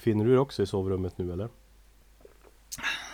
[0.00, 1.48] Befinner du dig också i sovrummet nu eller?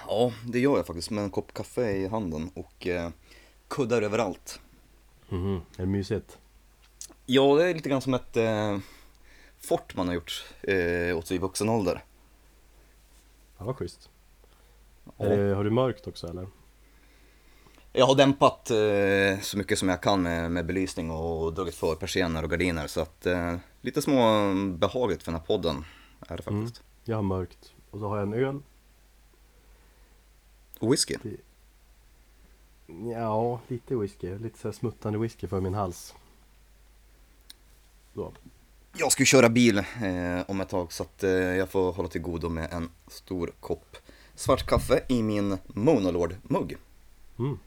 [0.09, 3.11] Ja, det gör jag faktiskt med en kopp kaffe i handen och eh,
[3.69, 4.61] kuddar överallt.
[5.29, 6.39] Mhm, är det mysigt?
[7.25, 8.79] Ja, det är lite grann som ett eh,
[9.59, 12.05] fort man har gjort eh, åt sig i vuxen ålder.
[13.59, 14.11] Ja, vad schysst.
[15.17, 15.25] Ja.
[15.25, 16.47] Det, har du mörkt också eller?
[17.93, 21.95] Jag har dämpat eh, så mycket som jag kan med, med belysning och dragit för
[21.95, 25.85] persienner och gardiner så att eh, lite små behagligt för den här podden
[26.21, 26.83] är det faktiskt.
[27.05, 27.75] Jag har mörkt.
[27.91, 28.63] Och så har jag en öl.
[30.79, 31.17] Och whisky.
[33.13, 34.39] Ja, lite whisky.
[34.39, 36.15] Lite så smuttande whisky för min hals.
[38.15, 38.33] Så.
[38.99, 42.09] Jag ska ju köra bil eh, om ett tag så att eh, jag får hålla
[42.09, 43.97] till godo med en stor kopp
[44.35, 46.77] svart kaffe i min Monolord-mugg.
[47.39, 47.59] Mm.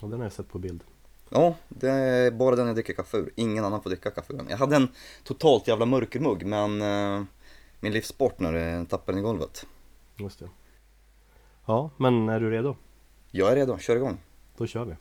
[0.00, 0.80] Och den har jag sett på bild.
[1.28, 3.32] Ja, det är bara den jag dricker kaffe ur.
[3.34, 4.46] Ingen annan får dricka kaffe ur den.
[4.48, 4.88] Jag hade en
[5.24, 7.24] totalt jävla mörkermugg men eh,
[7.86, 9.66] min livspartner eh, tappade den i golvet.
[10.16, 10.48] Just det.
[11.66, 12.76] Ja, men är du redo?
[13.30, 14.18] Jag är redo, kör igång.
[14.56, 14.96] Då kör vi.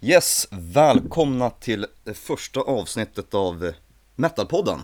[0.00, 3.72] Yes, välkomna till det första avsnittet av
[4.14, 4.80] Metalpodden.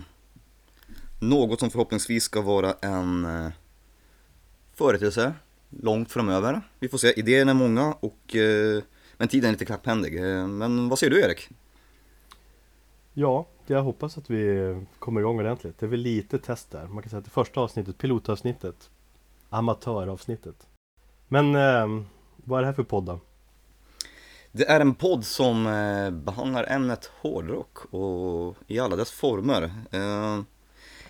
[1.20, 3.52] Något som förhoppningsvis ska vara en eh,
[4.76, 5.34] företeelse
[5.70, 6.62] långt framöver.
[6.78, 8.82] Vi får se, idéerna är många och eh,
[9.16, 10.16] men tiden är lite knapphändig.
[10.16, 11.48] Eh, Men vad säger du Erik?
[13.12, 15.78] Ja, jag hoppas att vi kommer igång ordentligt.
[15.78, 16.86] Det är väl lite test där.
[16.86, 18.90] Man kan säga att det första avsnittet, pilotavsnittet,
[19.48, 20.66] amatöravsnittet.
[21.28, 22.02] Men eh,
[22.36, 23.20] vad är det här för podd då?
[24.52, 29.70] Det är en podd som eh, behandlar ämnet hårdrock och i alla dess former.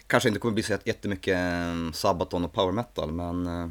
[0.06, 3.68] Kanske inte kommer bli så jättemycket eh, Sabaton och power metal men eh,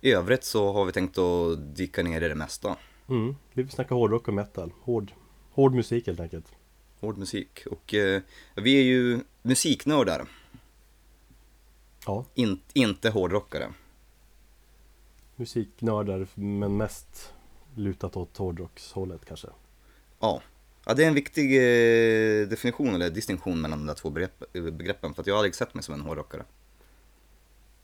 [0.00, 2.76] i övrigt så har vi tänkt att dyka ner i det mesta.
[3.08, 4.72] Mm, vi vill snacka hårdrock och metal.
[4.82, 5.12] Hård,
[5.50, 6.46] hård musik helt enkelt.
[7.00, 8.22] Hård musik och eh,
[8.54, 10.26] vi är ju musiknördar,
[12.06, 13.72] Ja, in, inte hårdrockare.
[15.36, 17.32] musiknördar men mest
[17.74, 19.48] lutat åt hårdrockshållet kanske.
[20.20, 20.42] Ja.
[20.86, 25.14] Ja, det är en viktig eh, definition eller distinktion mellan de där två begrepp, begreppen
[25.14, 26.42] för att jag har aldrig sett mig som en hårdrockare.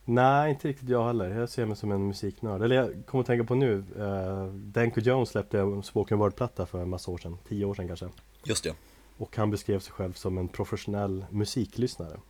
[0.04, 1.30] Nej, inte riktigt jag heller.
[1.30, 2.62] Jag ser mig som en musiknörd.
[2.62, 3.84] Eller jag kommer att tänka på nu.
[3.98, 7.38] Uh, Danko Jones släppte en spoken word-platta för en massa år sedan.
[7.48, 8.08] Tio år sedan kanske.
[8.44, 8.74] Just det.
[9.16, 12.20] Och han beskrev sig själv som en professionell musiklyssnare.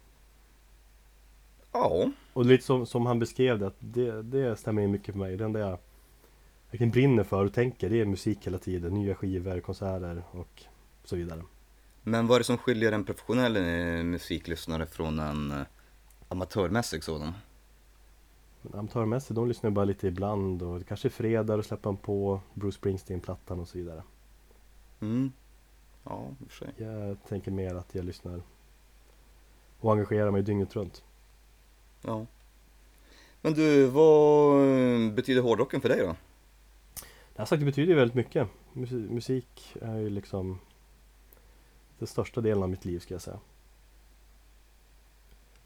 [1.73, 5.19] Ja, Och lite som, som han beskrev det, att det, det stämmer in mycket för
[5.19, 5.37] mig.
[5.37, 5.79] Det enda jag
[6.71, 8.95] verkligen brinner för och tänker, det är musik hela tiden.
[8.95, 10.63] Nya skivor, konserter och
[11.05, 11.43] så vidare.
[12.03, 15.63] Men vad är det som skiljer en professionell eh, musiklyssnare från en eh,
[16.29, 17.33] amatörmässig sådan?
[18.63, 21.97] Men amatörmässigt, de lyssnar bara lite ibland och det kanske är fredag och släpper man
[21.97, 24.03] på Bruce Springsteen-plattan och så vidare.
[25.01, 25.33] Mm.
[26.05, 26.75] Ja, i och för sig.
[26.77, 28.43] Jag tänker mer att jag lyssnar
[29.81, 31.05] och engagerar mig dygnet runt.
[32.03, 32.27] Ja.
[33.41, 36.17] Men du, vad eh, betyder hårdrocken för dig då?
[37.41, 38.49] Jag har sagt det betyder ju väldigt mycket.
[38.73, 40.59] Musi- Musik är ju liksom
[41.99, 43.39] den största delen av mitt liv ska jag säga.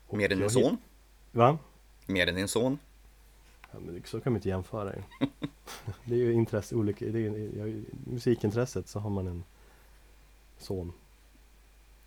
[0.07, 0.77] Och Mer än din son?
[1.33, 1.59] Va?
[2.07, 2.79] Mer än din son?
[3.73, 5.03] Ja, men så kan man inte jämföra ju.
[6.05, 9.45] Det är ju intresse, olika, det är, musikintresset så har man en
[10.59, 10.93] son.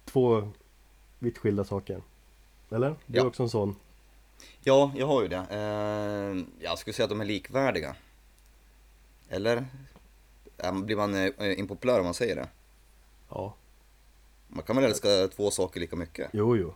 [0.06, 0.52] Två
[1.20, 2.02] vitt skilda saker.
[2.70, 2.90] Eller?
[3.06, 3.22] Du Ja.
[3.24, 3.76] har också en son.
[4.64, 5.46] Ja, jag har ju det.
[5.50, 7.96] Eh, jag skulle säga att de är likvärdiga.
[9.30, 9.66] Eller?
[10.84, 12.48] Blir man eh, impopulär om man säger det?
[13.30, 13.54] Ja.
[14.48, 16.30] Man kan väl älska två saker lika mycket?
[16.34, 16.74] Jo, jo.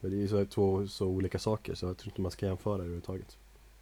[0.00, 2.46] Men det är ju så, två så olika saker så jag tror inte man ska
[2.46, 3.36] jämföra överhuvudtaget.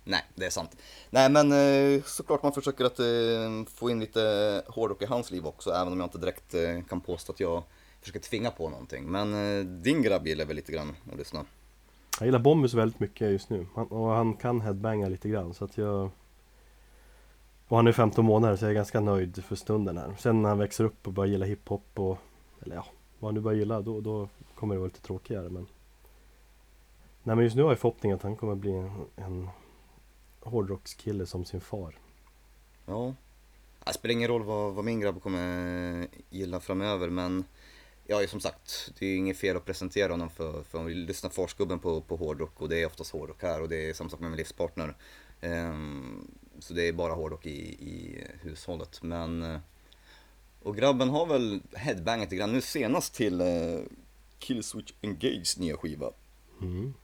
[0.05, 0.77] Nej, det är sant.
[1.11, 5.47] Nej, men eh, såklart man försöker att eh, få in lite hårdrock i hans liv
[5.47, 6.55] också, även om jag inte direkt
[6.89, 7.63] kan påstå att jag
[8.01, 9.05] försöker tvinga på någonting.
[9.05, 11.45] Men din grabb gillar väl lite grann att lyssna?
[12.19, 13.67] Jag gillar Bombus väldigt mycket just nu.
[13.75, 16.11] Han, och han kan headbanga lite grann så att jag...
[17.71, 20.15] Och han är 15 månader så jag är ganska nöjd för stunden här.
[20.19, 22.19] Sen när han växer upp och börjar gilla hiphop och...
[22.63, 22.87] Eller ja,
[23.19, 25.67] vad han nu börjar gilla då, då kommer det vara lite tråkigare men...
[27.23, 29.49] Nej men just nu har jag förhoppningen att han kommer bli en, en
[30.41, 31.99] hårdrockskille som sin far.
[32.87, 33.15] Ja.
[33.85, 37.45] Det spelar ingen roll vad, vad min grabb kommer gilla framöver, men
[38.07, 40.95] ja, som sagt, det är ju inget fel att presentera honom för, för om vi
[40.95, 44.11] lyssnar farsgubben på, på hårdrock och det är oftast hårdrock här och det är samma
[44.11, 44.97] sak med min livspartner.
[45.43, 47.51] Um, så det är bara hårdrock i,
[47.91, 49.03] i hushållet.
[49.03, 49.59] Men, eh,
[50.63, 53.79] och grabben har väl headbangat lite grann nu senast till eh,
[54.39, 56.11] Killswitch Engage nya skiva.
[56.61, 56.95] Mm.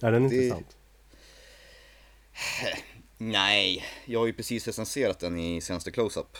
[0.00, 0.76] Är den Det- intressant?
[3.18, 6.36] Nej, jag har ju precis recenserat den i senaste close-up.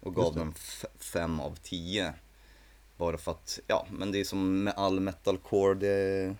[0.00, 0.54] Och gav den
[0.98, 2.14] 5 av 10.
[2.96, 6.36] Bara för att, ja, men det är som med all metalcore, det är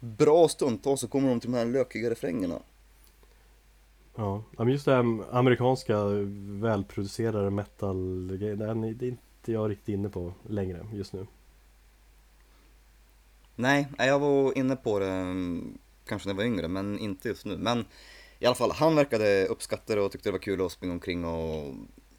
[0.00, 2.60] bra stundtals så kommer de till de här lökiga refrängerna.
[4.20, 6.04] Ja, ja, men just det här amerikanska
[6.60, 11.26] välproducerade metal den är det är inte jag riktigt inne på längre just nu.
[13.56, 17.46] Nej, jag var inne på det mm, kanske när jag var yngre, men inte just
[17.46, 17.56] nu.
[17.56, 17.84] Men
[18.38, 21.24] i alla fall, han verkade uppskatta det och tyckte det var kul att springa omkring
[21.24, 21.74] och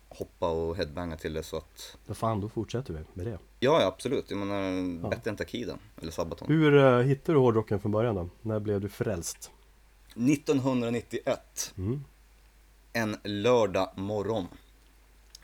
[0.09, 3.39] hoppa och headbanga till det så att Vad fan, då fortsätter vi med det.
[3.59, 4.25] Ja, ja absolut.
[4.31, 4.61] Jag menar,
[5.03, 5.09] Ja.
[5.09, 6.47] bättre än Takida eller Sabaton.
[6.47, 8.29] Hur uh, hittade du hårdrocken från början då?
[8.41, 9.51] När blev du frälst?
[10.15, 12.03] 1991, Mm.
[12.93, 14.47] en lördag morgon.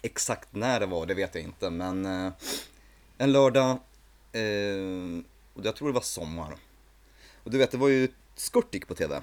[0.02, 2.32] Exakt när det var, det vet jag inte, men eh,
[3.18, 3.70] en lördag,
[4.32, 5.24] eh,
[5.54, 6.56] och jag tror det var sommar.
[7.44, 9.22] Och du vet, det var ju Skurtik på TV.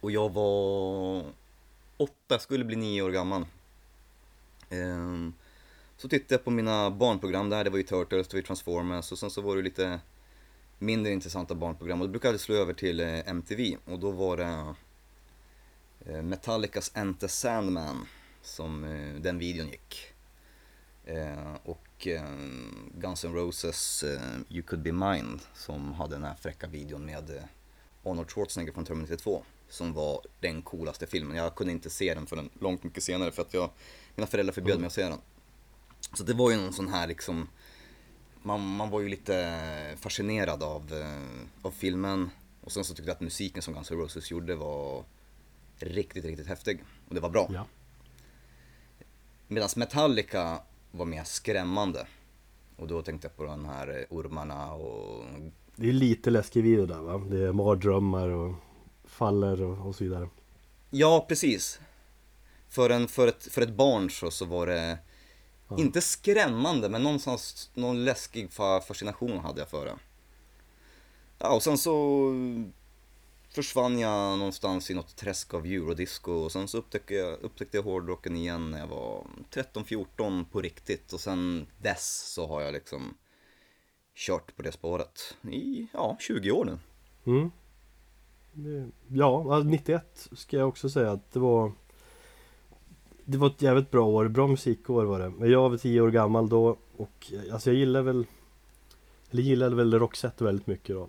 [0.00, 1.24] Och jag var
[1.96, 3.46] åtta, skulle bli nio år gammal.
[4.70, 5.28] Eh,
[5.96, 9.12] så tittade jag på mina barnprogram där, det var ju Turtles, det var ju Transformers
[9.12, 10.00] och sen så var det lite
[10.78, 14.36] mindre intressanta barnprogram och då brukade jag slå över till eh, MTV och då var
[14.36, 14.74] det
[16.06, 18.06] eh, Metallicas Enter Sandman
[18.42, 20.10] som eh, den videon gick.
[21.62, 22.08] Och
[22.94, 24.04] Guns N' Roses
[24.48, 27.44] You Could Be Mine som hade den här fräcka videon med
[28.04, 31.36] Arnold Schwarzenegger från Terminator 2 som var den coolaste filmen.
[31.36, 33.70] Jag kunde inte se den förrän långt mycket senare för att jag,
[34.16, 35.18] mina föräldrar förbjöd mig att se den.
[36.12, 37.48] Så det var ju någon sån här liksom
[38.44, 42.30] man, man var ju lite fascinerad av, eh, av filmen
[42.60, 45.04] och sen så tyckte jag att musiken som Guns N' Roses gjorde var
[45.78, 47.50] riktigt, riktigt häftig och det var bra.
[47.52, 47.66] Ja.
[49.48, 50.58] Medan Metallica
[50.90, 52.06] var mer skrämmande.
[52.76, 55.24] Och då tänkte jag på de här ormarna och...
[55.76, 57.18] Det är lite läskig video där va?
[57.30, 58.54] Det är mardrömmar och
[59.04, 60.28] faller och, och så vidare.
[60.90, 61.80] Ja, precis.
[62.68, 64.98] För, en, för, ett, för ett barn så, så var det
[65.68, 65.78] Ja.
[65.78, 69.96] inte skrämmande, men någonstans, någon läskig fa- fascination hade jag för det.
[71.38, 72.30] Ja, och sen så
[73.50, 77.84] försvann jag någonstans i något träsk av eurodisco och sen så upptäckte jag, upptäckte jag
[77.84, 83.14] hårdrocken igen när jag var 13-14 på riktigt och sen dess så har jag liksom
[84.14, 86.78] kört på det spåret i, ja, 20 år nu.
[87.26, 87.50] Mm.
[89.08, 91.72] Ja, alltså 91 ska jag också säga att det var
[93.24, 95.30] Det var ett jävligt bra år, bra musikår var det.
[95.38, 98.26] Men jag var 10 år gammal då och alltså jag gillade väl
[99.30, 101.08] Eller gillade väl Roxette väldigt mycket då.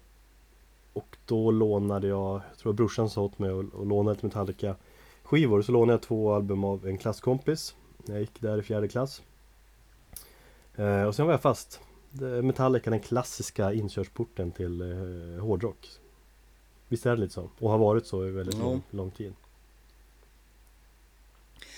[0.94, 4.76] Och då lånade jag, jag tror brorsan sa åt mig att låna ett Metallica
[5.24, 5.62] skivor.
[5.62, 7.76] Så lånade jag två album av en klasskompis.
[8.06, 9.22] Jag gick där i fjärde klass.
[10.76, 11.80] Eh, och sen var jag fast.
[12.44, 15.88] Metallica, den klassiska inkörsporten till eh, hårdrock.
[16.88, 17.50] Visst är det lite så?
[17.60, 18.64] Och har varit så i väldigt Ja.
[18.64, 19.34] lång, lång tid.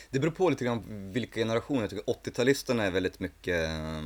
[0.09, 1.81] Det beror på lite grann vilka generationer.
[1.81, 3.69] Jag tycker 80-talisterna är väldigt mycket...
[3.69, 3.99] Eh,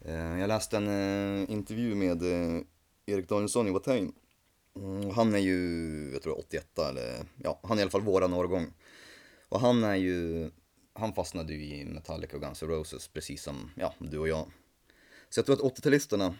[0.00, 2.22] eh, jag läste en eh, intervju med
[3.06, 4.12] Erik Danielsson i Watain.
[4.76, 8.34] Mm, han är ju, jag tror 81 eller, ja, han är i alla fall våran
[8.34, 8.72] årgång.
[9.48, 10.50] Och han är ju,
[10.92, 14.50] han fastnade ju i Metallica och Guns N' Roses precis som, ja, du och jag.
[15.28, 16.34] Så jag tror att 80-talisterna,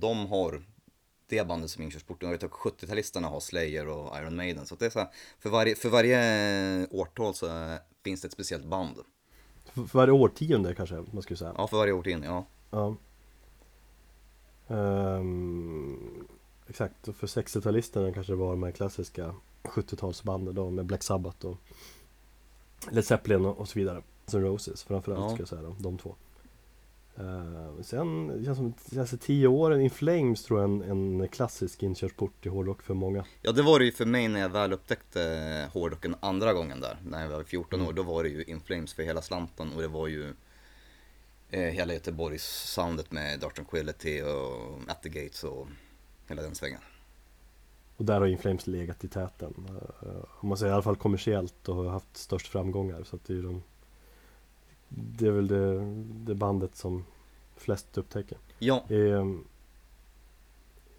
[0.00, 0.62] de har
[1.30, 2.28] det bandet som inkörsporten.
[2.28, 4.66] Och jag tror att 70-talisterna har Slayer och Iron Maiden.
[4.66, 5.08] Så att det är så här,
[5.38, 8.96] för varje, för varje årtal så finns det ett speciellt band.
[9.64, 11.54] För för varje årtionde kanske man skulle säga.
[11.56, 12.46] Ja, för varje årtionde, ja.
[12.70, 12.96] Ja.
[14.68, 16.26] Ehm,
[16.68, 21.46] exakt, och för 60-talisterna kanske det var de här klassiska 70-talsbanden då med Black Sabbath
[21.46, 21.56] och
[22.90, 24.02] Led Zeppelin och och så vidare.
[24.26, 25.28] Som Roses framförallt Ja.
[25.30, 26.14] ska jag säga då, de två.
[27.82, 31.28] Sen, det känns som de senaste tio åren, In Flames tror jag är en, en
[31.28, 33.24] klassisk inkörsport till hårdrock för många.
[33.42, 36.98] Ja, det var det ju för mig när jag väl upptäckte hårdrocken andra gången där,
[37.04, 37.92] när jag var 14 år.
[37.92, 40.34] Då var det ju In Flames för hela slanten och det var ju
[41.50, 42.44] eh, hela Göteborgs
[42.74, 45.68] soundet med Dark Tranquility och At the Gates och
[46.28, 46.80] hela den svängen.
[47.96, 49.54] Och där har In Flames legat i täten.
[49.70, 53.02] Uh, om man säger i alla fall kommersiellt och har haft störst framgångar.
[53.04, 53.62] Så att det är ju de
[54.88, 55.80] Det är väl det,
[56.24, 57.04] det bandet som
[57.60, 58.38] flest upptäcker.
[58.58, 59.44] Ja, Ehm,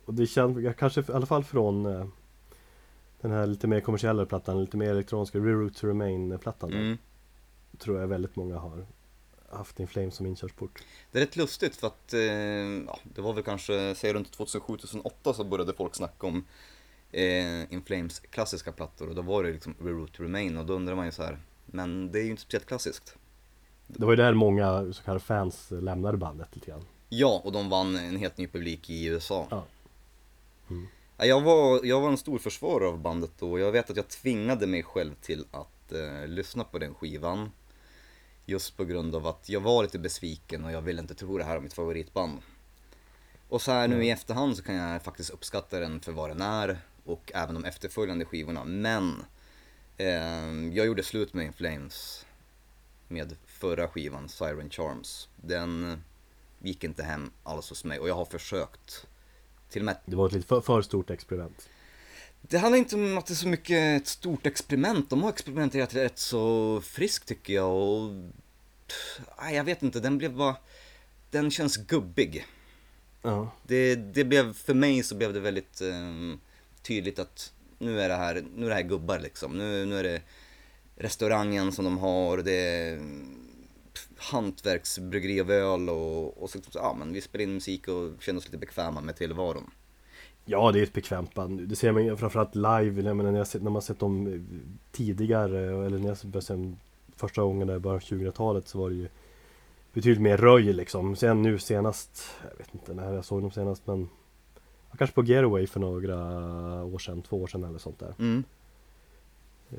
[0.05, 2.05] och det känns, kanske i alla fall från eh,
[3.21, 6.73] den här lite mer kommersiella plattan, lite mer elektroniska Reroute to Remain-plattan.
[6.73, 6.97] mm.
[7.77, 8.85] Tror jag väldigt många har
[9.49, 10.83] haft In Flames som inkörsport.
[11.11, 12.19] Det är rätt lustigt för att, eh,
[12.87, 16.45] ja, det var väl kanske, säg runt 2007-2008 så började folk snacka om
[17.11, 20.73] eh, In Flames klassiska plattor och då var det liksom Reroute to Remain och då
[20.73, 23.17] undrar man ju så här, men det är ju inte speciellt klassiskt.
[23.97, 26.85] Det var ju där många så kallade fans lämnade bandet lite grann.
[27.09, 29.47] Ja, och de vann en helt ny publik i USA.
[29.49, 29.63] Ja.
[30.69, 30.87] Mm.
[31.17, 34.07] Ja, Jag var, jag var en stor försvarare av bandet och jag vet att jag
[34.07, 37.51] tvingade mig själv till att eh, lyssna på den skivan.
[38.45, 41.43] Just på grund av att jag var lite besviken och jag ville inte tro det
[41.43, 42.37] här om mitt favoritband.
[43.49, 46.41] Och så här nu i efterhand så kan jag faktiskt uppskatta den för vad den
[46.41, 48.63] är och även de efterföljande skivorna.
[48.63, 49.23] Men
[49.97, 52.25] eh, jag gjorde slut med In Flames
[53.11, 55.29] med förra skivan, Siren Charms.
[55.35, 56.01] Den
[56.61, 59.07] gick inte hem alls hos mig och jag har försökt.
[59.69, 61.69] Till och med Det var ett lite för, för stort experiment.
[62.41, 65.09] det handlar inte om att det är så mycket ett stort experiment.
[65.09, 68.11] De har experimenterat rätt så friskt tycker jag och...
[69.41, 70.55] Nej, jag vet inte, den blev bara...
[71.31, 72.45] Den känns gubbig.
[73.21, 73.51] Ja.
[73.63, 76.37] Det, det blev, för mig så blev det väldigt eh,
[76.81, 79.57] tydligt att nu är det här, nu är det här gubbar liksom.
[79.57, 80.21] Nu, nu är det
[81.01, 82.99] restaurangen som de har, det är
[84.17, 88.45] hantverksbryggeri av öl och, och så, ja men vi spelar in musik och känner oss
[88.45, 89.71] lite bekväma med tillvaron.
[90.45, 91.61] Ja, det är ett bekvämt band.
[91.61, 93.01] Det ser man ju framförallt live.
[93.01, 94.39] Jag menar, när, jag sett, när man sett dem eh,
[94.91, 96.73] tidigare, eller när jag började se
[97.15, 99.07] första gången där i början av 2000-talet så var det ju
[99.93, 101.15] betydligt mer röj liksom.
[101.15, 104.09] Sen nu senast, jag vet inte när jag såg dem senast men
[104.97, 106.17] Kanske på Getaway för några
[106.83, 108.13] år sedan, två år sedan eller sånt där.
[108.19, 108.43] Mm.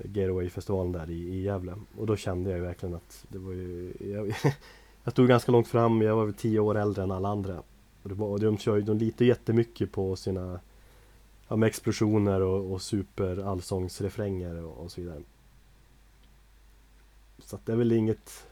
[0.04, 1.74] Getaway-festivalen där i, i Gävle.
[1.96, 4.34] Och då kände jag ju verkligen att det var ju Jag,
[5.04, 7.62] jag stod ganska långt fram, jag var väl tio år äldre än alla andra.
[8.02, 10.60] Och det var, och de kör ju, de litar jättemycket på sina
[11.48, 15.22] Ja med explosioner och, och superallsångsrefränger och, och så vidare.
[17.38, 18.46] Så att det är väl inget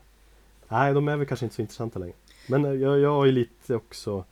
[0.68, 2.14] Nej, de är väl kanske inte så intressanta längre.
[2.48, 4.24] Men jag, jag har ju lite också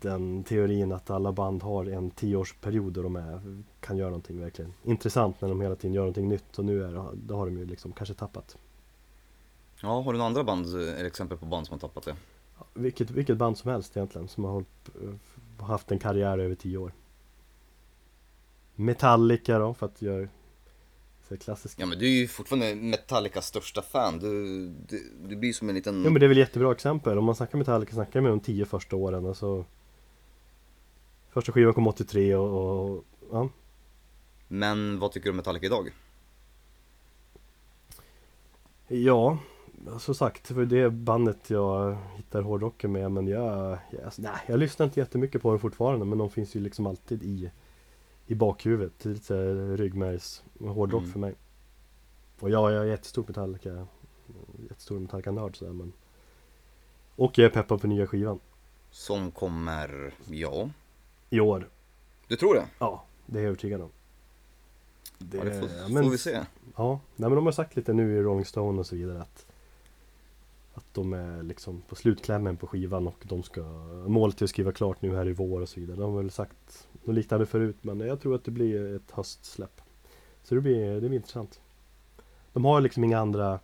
[0.00, 4.72] den teorin att alla band har en tioårsperiod där de är, kan göra någonting verkligen
[4.84, 7.58] intressant när de hela tiden gör någonting nytt och nu är, det- då har de
[7.58, 8.56] ju liksom kanske tappat.
[9.82, 12.16] Ja, har du några andra band, eller exempel på band som har tappat det?
[12.74, 16.78] Vilket, vilket band som helst egentligen som har hållit, eh, haft en karriär över tio
[16.78, 16.92] år.
[18.74, 20.28] Metallica då för att göra
[21.28, 21.82] så klassiska.
[21.82, 25.74] Ja men du är ju fortfarande Metallicas största fan, du, du, du blir som en
[25.74, 26.04] liten...
[26.04, 27.18] Ja men det är väl jättebra exempel.
[27.18, 29.26] Om man snackar Metallica snackar man om de tio första åren.
[29.26, 29.64] Alltså,
[31.30, 33.48] första skivan kom 83 och, och ja.
[34.48, 35.90] Men vad tycker du om Metallica idag?
[38.88, 39.38] Ja,
[39.98, 43.10] som sagt, för det är bandet jag hittar hårdrocken med.
[43.10, 46.06] Men jag, jag, alltså, nej, jag lyssnar inte jättemycket på dem fortfarande.
[46.06, 47.50] Men de finns ju liksom alltid i,
[48.26, 49.04] i bakhuvudet.
[49.04, 51.12] Lite ryggmärgs hårdrock Mm.
[51.12, 51.34] för mig.
[52.40, 53.86] Och ja, jag är jättestor Metallica.
[54.68, 55.92] Jättestor Metallica-nörd sådär men.
[57.16, 58.40] Och jag är peppad på nya skivan.
[58.90, 60.70] Som kommer, ja,
[61.30, 61.68] I år.
[62.28, 62.66] du tror det?
[62.78, 63.90] Ja, det är jag övertygad om.
[65.18, 66.40] Det, Ja, det får, ja, men- får vi se.
[66.76, 69.46] Ja, nej, men de har sagt lite nu i Rolling Stone och så vidare att
[70.76, 73.60] att de är liksom på slutklämmen på skivan och de ska
[74.06, 75.96] Målet är att skriva klart nu här i vår och så vidare.
[75.96, 79.80] De har väl sagt något liknande förut men jag tror att det blir ett höstsläpp.
[80.42, 81.60] Så det blir, det blir intressant.
[82.52, 83.60] De har liksom inga andra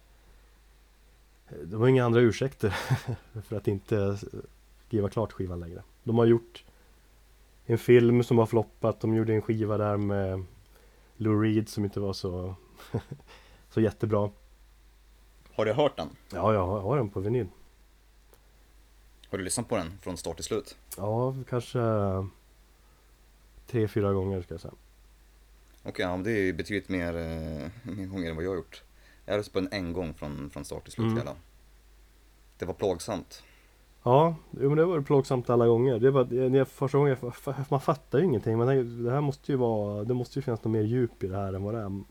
[1.62, 2.70] De har inga andra ursäkter
[3.42, 4.18] för att inte
[4.86, 5.82] skriva klart skivan längre.
[6.02, 6.64] De har gjort
[7.64, 9.00] en film som har floppat.
[9.00, 10.44] De gjorde en skiva där med
[11.16, 12.54] Lou Reed som inte var så
[13.70, 14.30] Så jättebra.
[15.54, 16.08] Har du hört den?
[16.32, 17.46] Ja, jag har, den på vinyl.
[19.30, 20.76] Har du lyssnat på den från start till slut?
[20.96, 21.78] Ja, kanske
[23.66, 24.74] tre, fyra gånger ska jag säga.
[25.84, 28.56] Okej, ja, men det är ju betydligt mer, eh, mer gånger än vad jag har
[28.56, 28.82] gjort.
[29.24, 31.18] Jag har lyssnat på den en gång från, från start till slut Mm.
[31.18, 31.34] hela.
[32.58, 33.42] Det var plågsamt.
[34.02, 35.98] Ja, men det var plågsamt alla gånger.
[35.98, 37.16] Det var, det, första gången,
[37.68, 38.58] man fattar ju ingenting.
[38.58, 41.26] Man tänker, det här måste ju vara, det måste ju finnas något mer djup i
[41.26, 42.02] det här än vad det är.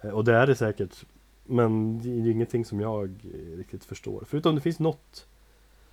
[0.00, 1.04] Eh, Och det är det säkert.
[1.50, 4.24] Men det är ju ingenting som jag eh, riktigt förstår.
[4.26, 5.26] Förutom det finns något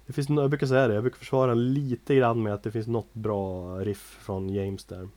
[0.06, 2.88] det finns, jag brukar säga det, jag brukar försvara lite grann med att det finns
[2.88, 5.10] något bra riff från James där.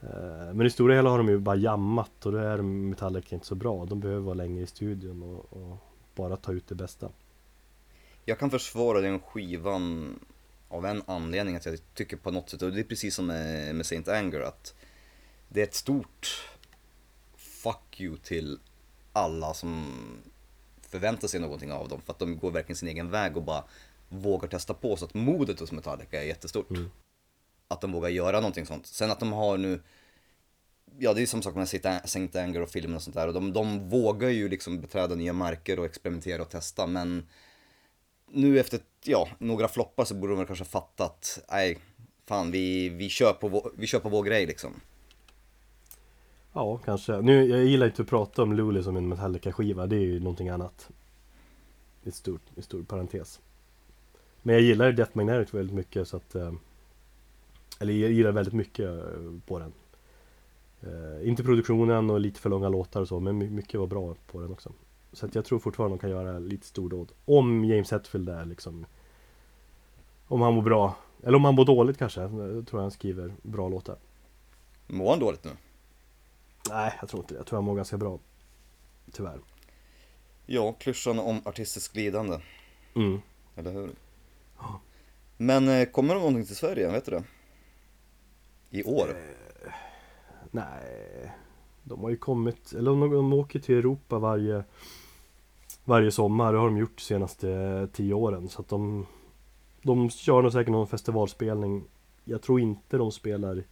[0.00, 3.46] Eh, men i stora hela har de ju bara jammat och då är Metallica inte
[3.46, 3.84] så bra.
[3.84, 5.78] De behöver vara längre i studion och, och
[6.14, 7.08] bara ta ut det bästa.
[8.24, 10.14] Jag kan försvara den skivan
[10.68, 13.74] av en anledning att jag tycker på något sätt, och det är precis som med,
[13.74, 14.74] med Saint Anger, att
[15.48, 16.48] det är ett stort
[17.36, 18.58] fuck you till
[19.14, 19.92] alla som
[20.88, 22.00] förväntar sig någonting av dem.
[22.06, 23.64] För att de går verkligen sin egen väg och bara
[24.08, 24.96] vågar testa på.
[24.96, 26.70] Så att modet hos Metallica är jättestort.
[26.70, 26.90] Mm.
[27.68, 28.86] Att de vågar göra någonting sånt.
[28.86, 29.80] Sen att de har nu
[30.98, 33.34] Ja det är som sagt med Saint- Saint Anger och filmen och sånt där och
[33.34, 37.26] de, de vågar ju liksom beträda nya marker och experimentera och testa men
[38.30, 41.78] nu efter, ja, några floppar så borde de väl kanske fatta att, nej,
[42.26, 44.80] fan vi, vi, kör på vår, vi kör på vår grej liksom.
[46.56, 47.20] Ja, kanske.
[47.20, 49.86] Nu, jag gillar inte att prata om Luleå som en Metallica-skiva.
[49.86, 50.90] Det är ju någonting annat.
[52.02, 53.40] I stor, i stor parentes.
[54.42, 56.34] Men jag gillar Death Magnetic väldigt mycket så att...
[56.34, 56.52] Eh,
[57.78, 59.72] eller jag gillar väldigt mycket eh, på den.
[60.80, 64.40] Eh, inte produktionen och lite för långa låtar och så, men mycket var bra på
[64.40, 64.72] den också.
[65.12, 67.12] Så att jag tror fortfarande de kan göra lite stordåd.
[67.24, 68.86] Om James Hetfield är liksom
[70.26, 70.96] Om han mår bra.
[71.22, 72.20] Eller om han mår dåligt kanske.
[72.20, 73.96] Jag tror jag han skriver bra låtar.
[74.86, 75.50] Mår han dåligt nu?
[76.70, 77.38] Nej, jag tror inte det.
[77.38, 78.18] Jag tror han mår ganska bra.
[79.12, 79.40] Tyvärr.
[80.46, 82.38] Ja, klyschan om artistiskt lidande,
[82.94, 83.20] Mm.
[83.56, 83.90] eller hur?
[84.58, 84.80] Ja.
[85.36, 87.24] Men eh, kommer det någonting till Sverige, vet du det?
[88.70, 89.08] I år?
[90.50, 91.32] Nej,
[91.82, 94.64] de har ju kommit, eller de, de åker till Europa varje
[95.84, 99.06] Varje sommar, det har de gjort de senaste tio åren så att de
[99.82, 101.84] De kör nog säkert någon festivalspelning
[102.24, 103.64] Jag tror inte de spelar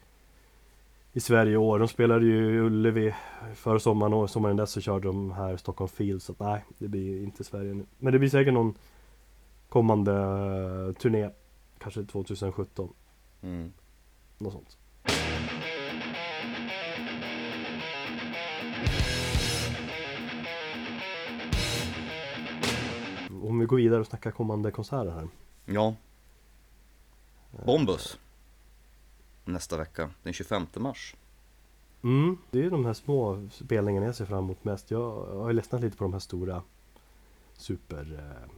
[1.14, 3.14] I Sverige i år, de spelade ju Ullevi
[3.54, 6.88] Förra sommaren och sommaren dess så körde de här Stockholm Field så att nej, det
[6.88, 8.74] blir inte Sverige nu Men det blir säkert någon
[9.68, 11.30] Kommande eh, turné
[11.78, 12.88] Kanske 2017,
[13.42, 13.72] Mm.
[14.38, 14.76] något sånt
[23.42, 25.28] Om vi går vidare och snackar kommande konserter här
[25.74, 25.94] Ja.
[27.66, 28.18] Bombus.
[29.44, 31.16] Nästa vecka, den 25 mars.
[32.02, 34.90] Mm, det är de här små spelningarna jag ser fram emot mest.
[34.90, 36.62] Jag har ju ledsnat lite på de här stora
[37.52, 38.50] super eh.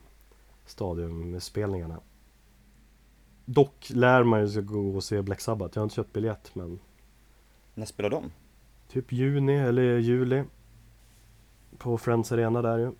[3.44, 5.76] Dock lär man ju sig gå och se Black Sabbath.
[5.76, 6.78] Jag har inte köpt biljett men
[7.74, 8.30] När spelar de?
[8.88, 10.44] typ juni eller juli.
[11.78, 12.92] På Friends Arena där ju.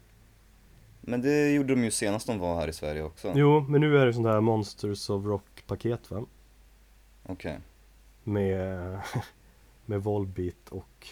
[1.01, 3.33] Men det gjorde de ju senast de var här i Sverige också.
[3.37, 6.27] Jo, men nu är det sånt här Monsters of Rock paket va?
[7.27, 7.61] Okej.
[8.25, 9.01] Med,
[9.87, 11.09] med Volbeat och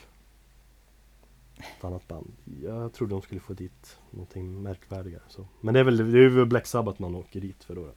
[1.59, 2.33] ett annat band.
[2.63, 5.23] Jag trodde de skulle få dit någonting märkvärdigare.
[5.29, 5.47] Så.
[5.61, 7.81] Men det är väl det är väl Black Sabbath man åker dit för då.
[7.81, 7.93] då.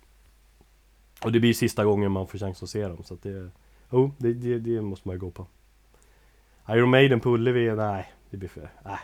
[1.24, 3.04] Och det blir sista gången man får chans att se dem.
[3.04, 3.50] Så att det,
[3.90, 5.48] oh, det, det, det måste man ju gå på.
[6.70, 8.12] Iron Maiden på Ullevi, nej.
[8.30, 9.00] Det blir för, nej.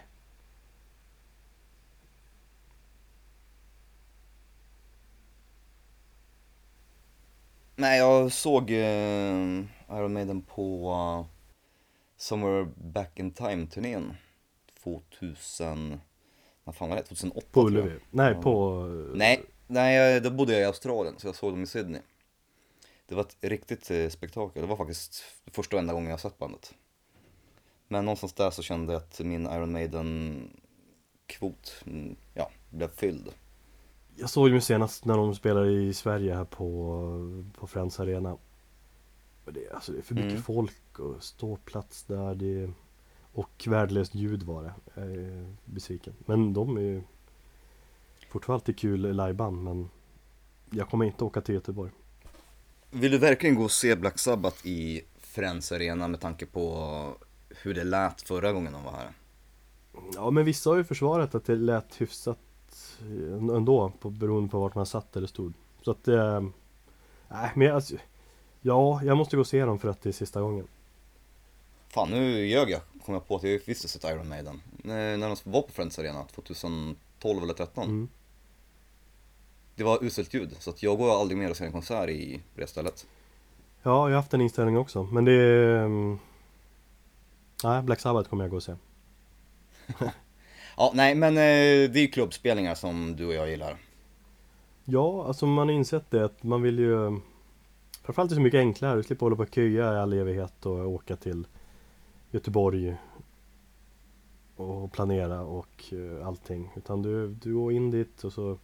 [7.81, 11.25] Nej, jag såg eh, Iron Maiden på uh,
[12.17, 14.13] Somewhere Back in Time-turnén
[14.83, 15.99] 2000,
[16.63, 17.03] vad fan var det?
[17.03, 17.61] 2008 På.
[17.61, 17.99] Ullevi.
[18.09, 18.41] Nej, Ja.
[18.41, 18.83] på...
[19.15, 22.01] Nej, nej, jag- då bodde jag i Australien så jag såg dem i Sydney.
[23.07, 26.37] Det var ett riktigt eh, spektakel, det var faktiskt första och enda gången jag sett
[26.37, 26.73] bandet.
[27.87, 33.29] Men någonstans där så kände jag att min Iron Maiden-kvot, mm, ja, blev fylld.
[34.21, 38.37] Jag såg dem senast när de spelade i Sverige här på, på Friends Arena.
[39.45, 40.43] Det, alltså, det är för mycket Mm.
[40.43, 42.35] folk och ståplats där.
[42.35, 42.71] Det,
[43.33, 44.73] och värdelöst ljud var det.
[44.95, 46.13] Jag är besviken.
[46.25, 47.01] Men de är ju
[48.29, 49.89] fortfarande alltid kul liveband men
[50.69, 51.91] jag kommer inte åka till Göteborg.
[52.91, 57.17] Vill du verkligen gå och se Black Sabbath i Friends Arena med tanke på
[57.49, 59.11] hur det lät förra gången de var här?
[60.15, 62.37] Ja men vissa har ju försvarat att det lät hyfsat
[63.01, 65.53] eh, ändå på, beroende på vart man satt eller stod.
[65.81, 66.41] Så att eh,
[67.29, 67.95] Nej men alltså,
[68.61, 70.67] Ja, jag måste gå och se dem för att det är sista gången.
[71.87, 74.61] Fan, nu ljög jag, kom jag på att jag visste sett Iron Maiden.
[74.71, 77.83] När de var på Friends Arena 2012 eller 2013.
[77.83, 78.09] Mm.
[79.75, 82.41] Det var uselt ljud, så att jag går aldrig mer och ser en konsert i
[82.55, 83.07] det stället.
[83.83, 85.03] Ja, jag har haft den inställningen också.
[85.03, 85.83] Men det är...
[85.85, 86.19] mm,
[87.63, 88.75] Nej, Black Sabbath kommer jag gå och se.
[90.81, 93.77] Ja, nej men eh, det är ju klubbspelningar som du och jag gillar.
[94.85, 97.19] Ja, alltså man har insett det att man vill ju
[98.03, 100.65] Framförallt är det så mycket enklare, du slipper hålla på och köa i all evighet
[100.65, 101.47] och åka till
[102.31, 102.95] Göteborg
[104.55, 106.71] och planera och eh, allting.
[106.75, 108.57] Utan du, du går in dit och så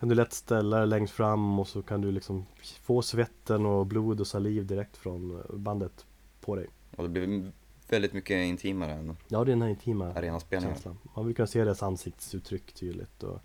[0.00, 2.46] kan du lätt ställa dig längst fram och så kan du liksom
[2.82, 6.06] få svetten och blod och saliv direkt från bandet
[6.40, 6.66] på dig.
[6.96, 7.52] Och det blir
[7.94, 10.14] väldigt mycket intimare än Ja, det är den här intima
[10.50, 10.98] känslan.
[11.14, 13.40] Man kunna se deras ansiktsuttryck tydligt och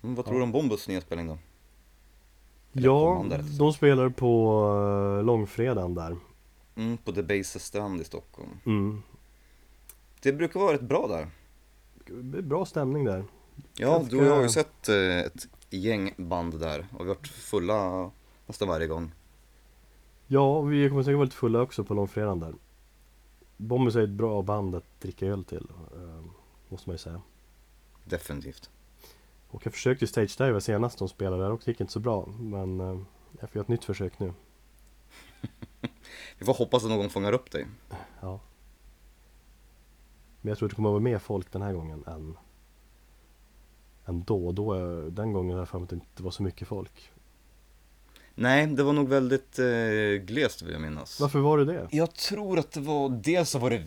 [0.00, 1.38] Men vad tror du om Bombus nya spelning då?
[2.72, 3.58] Eller Ja, kommande, sagt.
[3.58, 4.62] de spelar på
[5.18, 6.16] uh, långfredagen där.
[6.76, 8.50] Mm, på The Base Strand i Stockholm.
[8.66, 9.02] Mm.
[10.22, 11.28] Det brukar vara rätt bra där.
[12.42, 13.24] Bra stämning där.
[13.76, 17.28] Ja, Ganska- du har ju sett eh, ett gäng band där och vi har varit
[17.28, 18.10] fulla
[18.46, 19.12] nästan varje gång.
[20.26, 22.54] Ja, och vi kommer säkert vara lite fulla också på långfredagen där.
[23.56, 26.24] Bombus är ett bra band att dricka öl till, eh,
[26.68, 27.22] måste man ju säga.
[28.04, 28.70] Definitivt.
[29.48, 32.00] Och jag försökte ju stage diva senast de spelade där också, det gick inte så
[32.00, 32.26] bra.
[32.26, 33.00] Men eh,
[33.40, 34.32] jag får göra ett nytt försök nu.
[36.38, 37.66] Vi får hoppas att någon fångar upp dig.
[38.20, 38.40] Ja.
[40.40, 42.36] Men jag tror att det kommer att vara mer folk den här gången än
[44.04, 44.52] än då.
[44.52, 47.12] då eh, den gången har jag för mig att det inte var så mycket folk.
[48.34, 51.20] Nej, det var nog väldigt eh, glest vill jag minnas.
[51.20, 51.88] Varför var det det?
[51.90, 53.82] Jag tror att det var, dels så var det,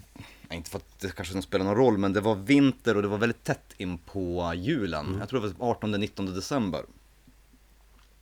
[0.51, 3.17] inte för att det kanske spelar någon roll, men det var vinter och det var
[3.17, 5.15] väldigt tätt in på julen.
[5.19, 6.85] Jag tror det var 18-19 december.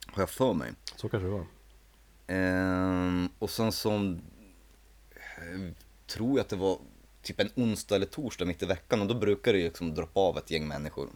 [0.06, 0.72] Har jag för mig.
[0.96, 1.46] Så kanske det var.
[2.26, 5.72] Ehm, och sen så eh,
[6.06, 6.78] tror jag att det var
[7.22, 10.20] typ en onsdag eller torsdag mitt i veckan och då brukar det ju liksom droppa
[10.20, 11.08] av ett gäng människor.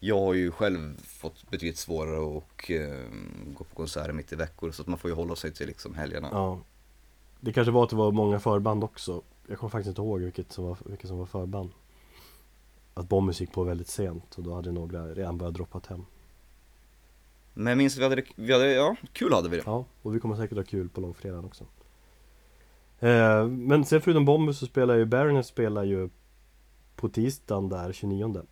[0.00, 3.10] Jag har ju själv fått betydligt svårare att eh,
[3.46, 5.94] gå på konserter mitt i veckor så att man får ju hålla sig till liksom
[5.94, 6.28] helgerna.
[6.32, 6.60] Ja.
[7.40, 9.22] Det kanske var att det var många förband också.
[9.46, 11.70] Jag kommer faktiskt inte ihåg vilket som var, vilket som var förband.
[12.94, 16.04] Att Bombus gick på väldigt sent och då hade några redan börjat droppa hem.
[17.54, 19.62] Men jag minns att vi hade, vi hade, ja, kul hade vi det.
[19.66, 21.64] Ja, och vi kommer säkert ha kul på långfredagen också.
[23.00, 26.08] Eh, men sen förutom Bombus så spelar ju Baroness spelar ju
[26.96, 28.42] på tisdagen där 29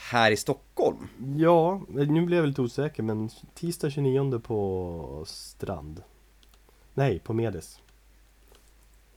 [0.00, 1.08] Här i Stockholm?
[1.36, 6.02] Ja, nu blev jag lite osäker men tisdag 29 på Strand
[6.94, 7.80] Nej, på Medis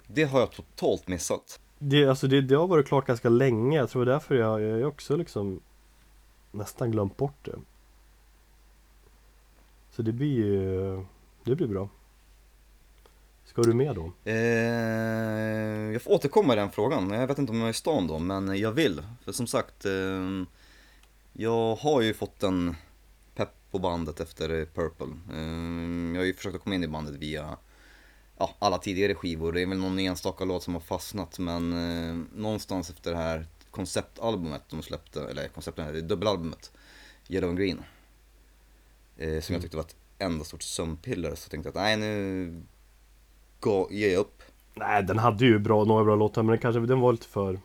[0.07, 1.59] Det har jag totalt missat.
[1.79, 4.85] det, alltså det, det har varit klart ganska länge, jag tror därför jag, jag är
[4.85, 5.59] också liksom
[6.51, 7.55] Nästan glömt bort det
[9.91, 11.05] Så det blir ju
[11.43, 11.89] Det blir bra
[13.45, 14.11] Ska du med då?
[14.23, 14.35] Eh,
[15.93, 17.09] jag får återkomma i den frågan.
[17.09, 19.01] Jag vet inte om jag är i stan då, men jag vill.
[19.25, 19.91] För som sagt, eh,
[21.33, 22.75] jag har ju fått en
[23.35, 25.07] pepp på bandet efter Purple.
[25.31, 27.57] Eh, jag har ju försökt att komma in i bandet via
[28.37, 29.51] ja, alla tidigare skivor.
[29.51, 33.45] Det är väl någon enstaka låt som har fastnat, men eh, någonstans efter det här
[33.71, 36.71] konceptalbumet de släppte, eller konceptet, dubbelalbumet,
[37.27, 37.83] Yellow and Green.
[39.17, 42.63] Eh, som jag tyckte var ett enda stort sömnpiller, så tänkte jag att nej nu
[43.59, 44.41] gå, ge upp.
[44.73, 47.59] Nej, den hade ju bra, några bra låtar men den kanske, den var lite för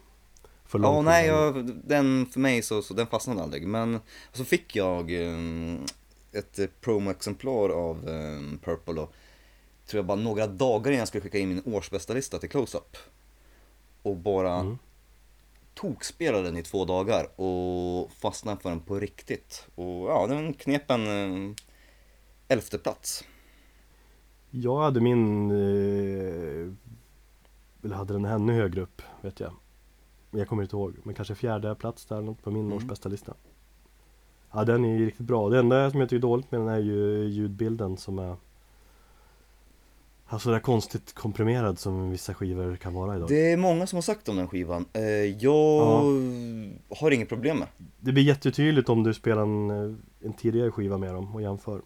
[0.68, 3.66] För lång Ja, nej, jag, den för mig så, så den fastnade aldrig.
[3.66, 4.00] Men
[4.32, 5.84] så fick jag um,
[6.32, 9.12] ett eh, promo-exemplar av um, Purple och
[9.86, 12.96] tror jag bara några dagar innan jag skulle skicka in min årsbästa lista till Close-Up.
[14.02, 14.78] Och bara Mm.
[15.74, 19.66] tokspelade den i två dagar och fastnade för den på riktigt.
[19.74, 21.56] Och ja, den knep en um,
[22.48, 23.24] elfte plats.
[24.50, 26.72] Jag hade min eh,
[27.84, 29.52] Eller hade den ännu högre upp, vet jag
[30.30, 32.76] jag kommer inte ihåg, men kanske fjärde plats där på min Mm.
[32.76, 33.34] årsbästa lista.
[34.52, 36.68] Ja den är ju riktigt bra, det enda som jag tycker är dåligt med den
[36.68, 38.36] är ju ljudbilden som är
[40.28, 43.28] Alltså det är konstigt komprimerad som vissa skivor kan vara idag.
[43.28, 44.84] Det är många som har sagt om den skivan.
[44.92, 45.02] Eh,
[45.42, 45.80] jag
[46.90, 47.68] har inget problem med.
[48.00, 51.82] Det blir jättetydligt om du spelar en, eh, en tidigare skiva med dem och jämför.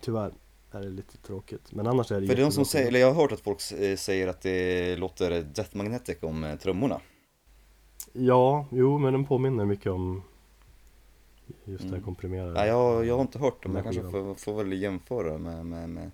[0.00, 0.32] Tyvärr.
[0.72, 3.00] Är det lite tråkigt, men annars är det För det är de som säger, eller
[3.00, 7.00] jag har hört att folk eh, säger att det låter Death Magnetic om trummorna.
[8.18, 10.22] Ja, jo men den påminner mycket om
[11.64, 12.04] Just det här Mm.
[12.04, 14.72] komprimerade Nej, jag, jag har inte hört det, men jag Den kanske får, får väl
[14.82, 16.10] jämföra med, med, med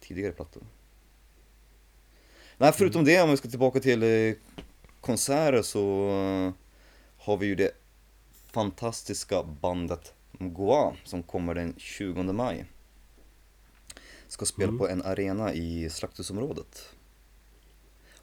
[0.00, 0.62] tidigare plattor.
[2.58, 4.34] Nej, förutom det, om vi ska tillbaka till eh,
[5.00, 6.52] konserter så eh,
[7.24, 7.70] har vi ju det
[8.52, 12.64] fantastiska bandet Mgoa som kommer den 20 maj.
[14.28, 14.78] Ska spela Mm.
[14.78, 16.94] på en arena i Slakthusområdet.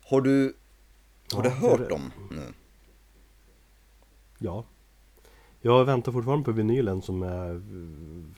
[0.06, 0.56] Har du,
[1.34, 1.88] har Ja, du det hört det.
[1.90, 2.54] dem nu?
[4.44, 4.66] Ja
[5.62, 8.36] Jag väntar fortfarande på vinylen som är eh,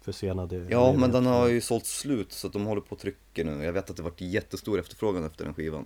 [0.00, 3.44] försenad Ja, men den har ju sålt slut så att de håller på och trycker
[3.44, 3.64] nu.
[3.64, 5.84] Jag vet att det varit jättestor efterfrågan efter den skivan.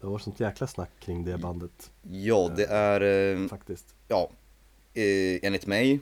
[0.00, 4.30] Det var sånt jäkla snack kring det bandet Ja, det är, eh, faktiskt ja,
[4.94, 6.00] eh, enligt mig,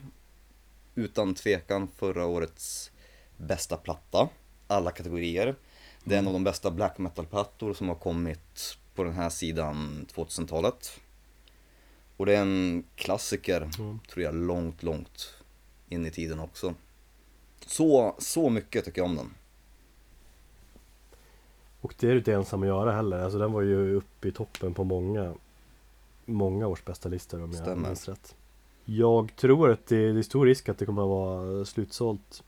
[0.94, 2.90] utan tvekan förra årets
[3.37, 4.28] bästa platta.
[4.66, 5.54] Alla kategorier.
[6.04, 10.06] Det är en av de bästa black metal-plattor som har kommit på den här sidan
[10.14, 11.00] 2000-talet.
[12.16, 13.98] Och det är en klassiker, Mm.
[14.11, 15.35] tror jag, långt, långt
[15.88, 16.74] in i tiden också.
[17.66, 19.35] Så, så mycket tycker jag om den.
[21.81, 24.33] Och det är du inte ensam att göra heller Alltså den var ju uppe i
[24.33, 25.35] toppen på många
[26.24, 27.88] Många års bästa listor om jag Stämmer.
[27.88, 28.35] minns rätt
[28.85, 32.42] Jag tror att det, det är stor risk att det kommer att vara slutsålt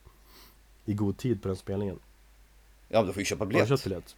[0.85, 1.99] I god tid på den spelningen
[2.89, 3.69] Ja, du får ju köpa Har du biljett.
[3.69, 4.17] köpt biljett?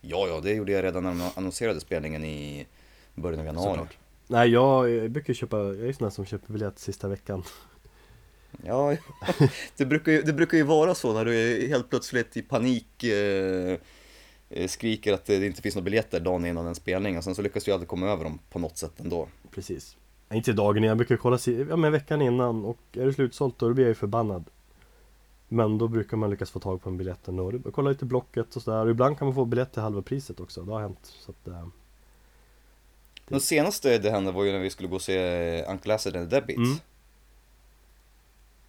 [0.00, 2.66] Ja, ja, det gjorde jag redan när de annonserade spelningen i
[3.14, 3.68] början av januari.
[3.78, 3.96] Såklart.
[4.26, 7.42] Nej jag, jag brukar köpa, jag är sån här som köper biljett sista veckan.
[8.64, 8.96] Ja,
[9.76, 13.04] det brukar, ju, det brukar ju vara så när du är helt plötsligt i panik
[13.04, 13.78] eh,
[14.48, 17.42] eh, skriker att det inte finns några biljetter dagen innan en spelning och sen så
[17.42, 19.28] lyckas du aldrig komma över dem på något sätt ändå.
[19.50, 19.96] Precis.
[20.32, 23.74] Inte dagen innan, jag brukar kolla ja, men veckan innan och är det slutsålt då
[23.74, 24.44] blir jag ju förbannad.
[25.48, 27.52] Men då brukar man lyckas få tag på en biljett ändå.
[27.72, 28.84] Kolla lite Blocket och sådär.
[28.84, 31.48] Och ibland kan man få biljett till halva priset också, det har hänt så att,
[31.48, 31.66] eh,
[33.28, 36.28] Den senaste det hände var ju när vi skulle gå och se Uncle Acid and
[36.28, 36.58] Deadbeats.
[36.58, 36.76] Mm.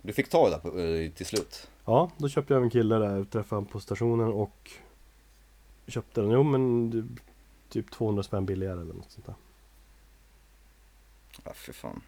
[0.01, 1.69] Du fick ta det där på, eh, till slut.
[1.85, 4.71] Ja, då köpte jag en kille där, träffade han på stationen och
[5.87, 6.31] köpte den.
[6.31, 7.21] Jo men det-
[7.69, 9.35] typ 200 spänn billigare eller något sånt där.
[11.43, 12.01] Ja, för fan.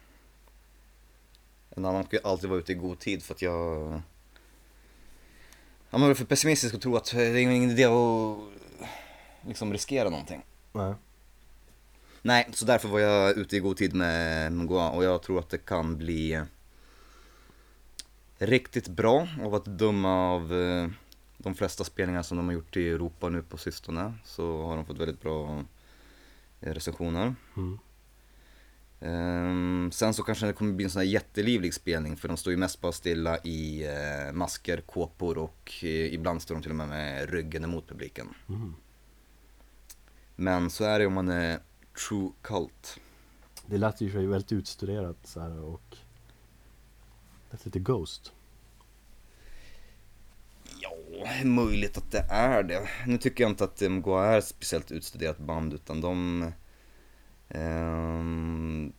[1.70, 3.92] En annan ska ju alltid vara ute i god tid för att jag...
[5.90, 8.38] Ja, man är för pessimistisk och tro att det är ingen idé att
[9.48, 10.42] liksom riskera någonting.
[10.72, 10.94] Nej.
[12.22, 15.50] Nej, så därför var jag ute i god tid med Mgoa och jag tror att
[15.50, 16.42] det kan bli
[18.38, 20.52] riktigt bra av att döma av
[21.42, 24.86] de flesta spelningar som de har gjort i Europa nu på sistone så har de
[24.86, 25.64] fått väldigt bra
[26.60, 27.34] eh, recensioner.
[27.56, 27.78] Mm.
[29.00, 32.50] Ehm, sen så kanske det kommer bli en sån här jättelivlig spelning för de står
[32.50, 36.76] ju mest bara stilla i eh, masker, kåpor och eh, ibland står de till och
[36.76, 38.28] med med ryggen emot publiken.
[38.48, 38.74] Mm.
[40.36, 41.58] Men så är det om man är
[42.08, 43.00] true cult.
[43.66, 45.96] Det lät ju sig väldigt utstuderat så här och
[47.50, 48.32] lät lite Ghost.
[50.80, 50.94] Ja,
[51.44, 52.88] möjligt att det är det.
[53.06, 56.52] Nu tycker jag inte att MGA är ett speciellt utstuderat band utan de...
[57.48, 58.92] ehm,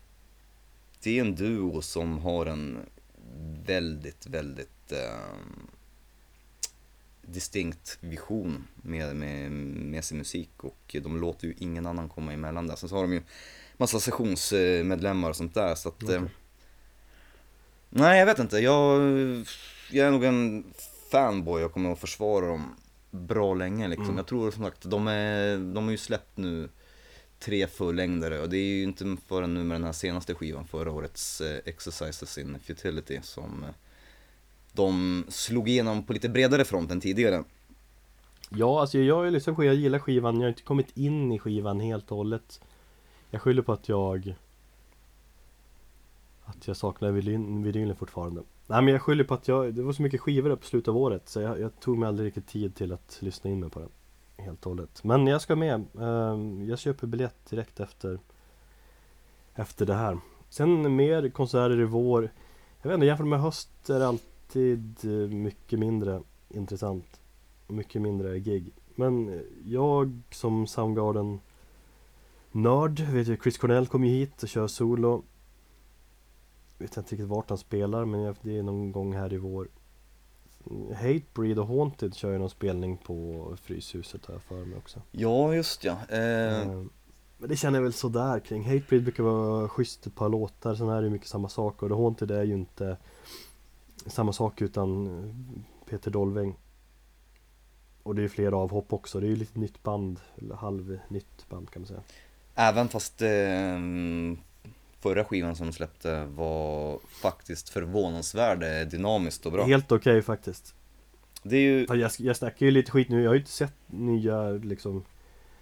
[1.03, 2.89] det är en duo som har en
[3.65, 5.67] väldigt, väldigt ehm,
[7.33, 12.67] distinkt vision med, med, med sin musik och de låter ju ingen annan komma emellan
[12.67, 12.75] där.
[12.75, 13.21] Sen så har de ju
[13.77, 16.03] massa sessionsmedlemmar och sånt där så att...
[16.03, 16.29] eh, Okej.
[17.89, 18.57] Nej, jag vet inte.
[18.59, 19.01] Jag,
[19.91, 20.63] jag är nog en
[21.11, 21.61] fanboy.
[21.61, 22.75] Jag kommer att försvara dem
[23.11, 24.05] bra länge liksom.
[24.05, 24.17] Mm.
[24.17, 26.69] Jag tror som sagt, de, är, de har ju släppt nu
[27.39, 30.91] tre fullängdare och det är ju inte förrän nu med den här senaste skivan, förra
[30.91, 33.69] årets eh, Exercises in Futility, som eh,
[34.73, 37.43] de slog igenom på lite bredare front än tidigare.
[38.49, 41.31] Ja, alltså jag har ju lyssnat på, jag gillar skivan, jag har inte kommit in
[41.31, 42.61] i skivan helt och hållet.
[43.29, 44.35] Jag skyller på att jag
[46.45, 48.41] att jag saknar vinyl- vinylen fortfarande.
[48.67, 50.87] Nej men jag skyller på att jag, det var så mycket skivor där på slutet
[50.87, 53.69] av året så jag, jag tog mig aldrig riktigt tid till att lyssna in mig
[53.69, 53.89] på den.
[54.37, 55.03] Helt och hållet.
[55.03, 55.85] Men jag ska med.
[55.99, 58.19] Ehm, jag köper biljett direkt efter
[59.55, 60.17] Efter det här.
[60.49, 62.31] Sen mer konserter i vår.
[62.81, 64.17] Jag vet inte, jämfört med höst är det
[64.51, 67.19] alltid eh, mycket mindre intressant.
[67.67, 68.73] Och mycket mindre gig.
[68.95, 71.39] Men eh, jag som Soundgarden
[72.51, 75.23] Nörd, vet ju Chris Cornell kommer ju hit och kör solo
[76.77, 79.67] Vet inte riktigt vart han spelar men det är någon gång här i vår
[80.95, 85.55] Hatebreed och Haunted kör ju någon spelning på Fryshuset har jag för mig också Ja,
[85.55, 85.97] just ja.
[86.09, 86.83] Eh, Eh,
[87.37, 90.89] Men det känner jag väl sådär kring Hatebreed brukar vara schysst ett par låtar Sen
[90.89, 92.97] är det ju mycket samma sak och The Haunted är ju inte
[94.07, 95.35] Samma sak utan eh,
[95.89, 96.55] Peter Dolving
[98.03, 101.71] Och det är flera avhopp också, det är ju lite nytt band Eller halvnytt band
[101.71, 102.01] kan man säga.
[102.55, 103.79] Även fast eh,
[104.99, 109.65] förra skivan som de släppte var faktiskt förvånansvärd eh, dynamiskt och bra.
[109.65, 110.75] Helt okej faktiskt.
[111.43, 113.51] Det är ju, Ja, Jag, jag snackar ju lite skit nu, jag har ju inte
[113.51, 115.03] sett nya liksom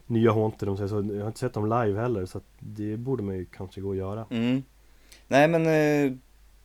[0.07, 2.97] Nya Haunted om säger så, jag har inte sett dem live heller så att det
[2.97, 4.25] borde man ju kanske gå och göra.
[4.29, 4.63] Mm.
[5.27, 6.17] Nej men eh,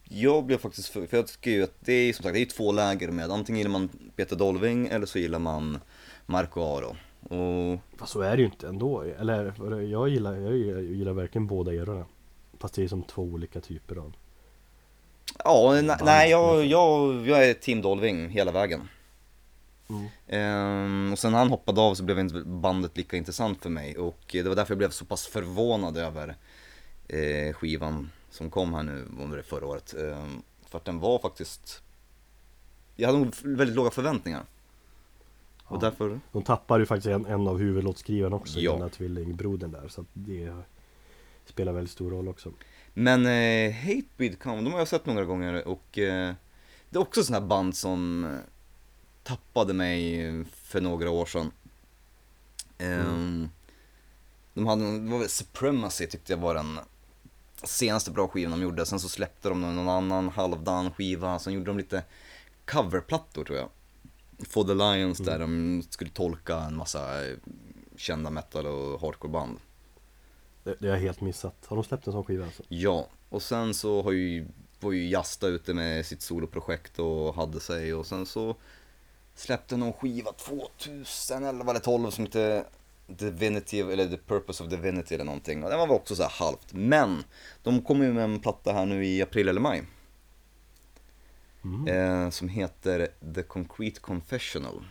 [0.04, 2.46] jag blev faktiskt, för, för jag tycker ju att det är som sagt, det är
[2.46, 5.78] två läger med, antingen gillar man Peter Dolving eller så gillar man
[6.26, 6.96] Marco Aro.
[7.20, 11.12] Och Fast så är det ju inte ändå, eller jag gillar, jag gillar, jag gillar
[11.12, 12.06] verkligen båda erorna.
[12.58, 14.16] Fast det är som två olika typer av
[15.44, 18.88] ja, nej jag, jag, jag är Team Dolving hela vägen.
[19.88, 20.06] mm.
[20.28, 23.98] Ehm, och sen när han hoppade av så blev inte bandet lika intressant för mig.
[23.98, 26.36] Och det var därför jag blev så pass förvånad över
[27.08, 29.06] eh, skivan som kom här nu,
[29.38, 29.94] är förra året.
[29.94, 31.82] Ehm, för att den var faktiskt,
[32.96, 34.44] jag hade nog väldigt låga förväntningar.
[35.64, 35.80] Och Ja.
[35.80, 38.70] därför, De tappar ju faktiskt en, en av huvudlåtskrivarna också, Ja.
[38.72, 40.62] den där tvillingbrodern där så att det
[41.46, 42.52] spelar väldigt stor roll också
[42.94, 46.34] men eh, Hatebreed kom, de har jag sett några gånger och eh,
[46.90, 48.38] det är också sådana här band som eh,
[49.22, 51.50] tappade mig för några år sedan.
[52.78, 53.48] Ehm,
[54.54, 56.78] De hade, det var väl Supremacy tyckte jag var den
[57.66, 58.86] senaste bra skivan de gjorde.
[58.86, 61.38] Sen så släppte de någon annan halvdan skiva.
[61.38, 62.02] Sen gjorde de lite
[62.64, 63.68] coverplattor tror jag.
[64.48, 67.36] For the Lions där de skulle tolka en massa eh,
[67.96, 69.58] kända metal och hardcore-band.
[70.62, 72.62] det, det har jag helt missat, har de släppt en sån skiva alltså?
[72.68, 74.46] Ja, och sen så har ju,
[74.80, 78.56] var ju Jasta ute med sitt soloprojekt och hade sig och sen så
[79.34, 82.64] släppte någon skiva 2011 eller 12 som hette
[83.06, 86.30] Divinity, eller The Purpose of Divinity eller någonting och den var väl också så här
[86.30, 86.72] halvt.
[86.72, 87.24] Men
[87.62, 89.84] de kommer ju med en platta här nu i april eller maj
[91.64, 91.88] Mm.
[91.88, 94.84] eh, som heter The Concrete Confessional.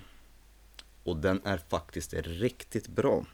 [1.04, 3.26] Och den är faktiskt riktigt bra.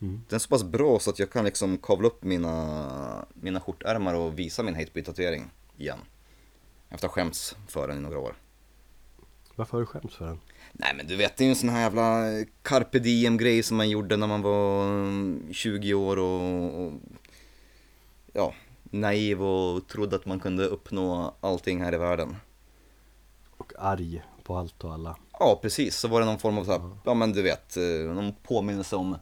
[0.00, 0.22] Mm.
[0.28, 4.14] Den är så pass bra så att jag kan liksom kavla upp mina, mina skjortärmar
[4.14, 5.98] och visa min hatebreed-tatuering igen.
[6.88, 8.34] Efter att ha skämts för den i några år.
[9.54, 10.40] Varför har du skämts för den?
[10.78, 12.24] Nej men du vet, det är ju en sån här jävla
[12.62, 16.92] carpe diem grej som man gjorde när man var mm, 20 år och, och
[18.32, 22.36] ja, naiv och trodde att man kunde uppnå allting här i världen.
[23.56, 25.16] Och arg på allt och alla.
[25.32, 25.96] Ja, precis.
[25.96, 28.96] Så var det någon form av så här, ja men du vet, eh, någon påminnelse
[28.96, 29.16] om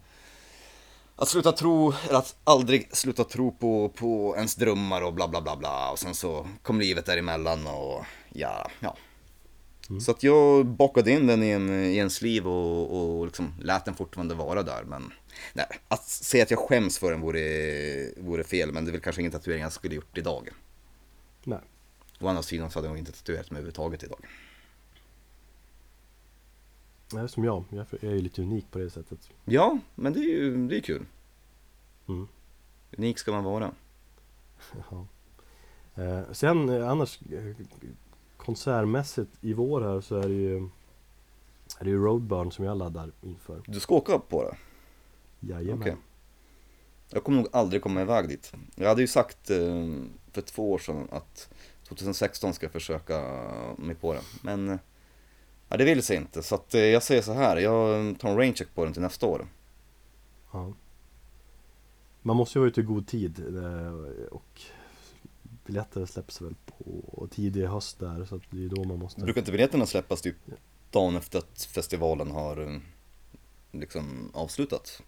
[1.17, 5.41] att sluta tro, eller att aldrig sluta tro på, på ens drömmar och bla bla
[5.41, 5.91] bla bla.
[5.91, 8.97] Och sen så kom livet däremellan och ja, ja.
[10.01, 13.85] Så att jag bakade in den i, en, i ens liv och, och liksom lät
[13.85, 14.85] den fortfarande vara där.
[14.85, 15.13] Men
[15.53, 19.01] nej, att säga att jag skäms för den vore, vore fel, men det är väl
[19.01, 20.49] kanske ingen tatuering jag skulle gjort idag.
[21.45, 21.59] Nej.
[22.21, 24.27] Å andra sidan så hade jag inte tatuerat mig överhuvudtaget idag.
[27.17, 27.65] Är som jag.
[27.71, 29.31] Jag är ju lite unik på det sättet.
[29.45, 31.07] Ja, men det är ju det är kul.
[32.09, 32.29] Mm.
[32.99, 33.75] Unik ska man vara.
[34.91, 35.07] Ja.
[36.03, 37.57] Eh, sen eh, annars eh,
[38.45, 40.69] konsertmässigt i vår här så är det ju
[41.79, 43.63] är det ju Roadburn som jag laddar inför.
[43.67, 44.57] Du ska åka på det?
[45.41, 45.81] Jajamän.
[45.81, 45.97] Okej.
[47.11, 48.53] Jag kommer nog aldrig komma iväg dit.
[48.75, 49.59] Jag hade ju sagt eh,
[50.33, 51.49] för två år sedan att
[51.89, 53.21] 2016 ska jag försöka
[53.79, 54.21] mig på det.
[54.43, 54.79] Men eh,
[55.69, 56.43] ja, det vill sig inte.
[56.43, 59.27] Så att, eh, jag säger så här, jag tar en raincheck på den till nästa
[59.27, 59.47] år.
[60.53, 60.73] Ja.
[62.23, 64.63] Man måste ju vara ute i god tid eh, och
[65.67, 69.41] biljetter släpps väl på tidig höst där så att det är då man måste Brukar
[69.41, 70.37] inte biljetterna släppas typ
[70.91, 72.79] dagen efter att festivalen har eh,
[73.73, 75.03] liksom avslutat?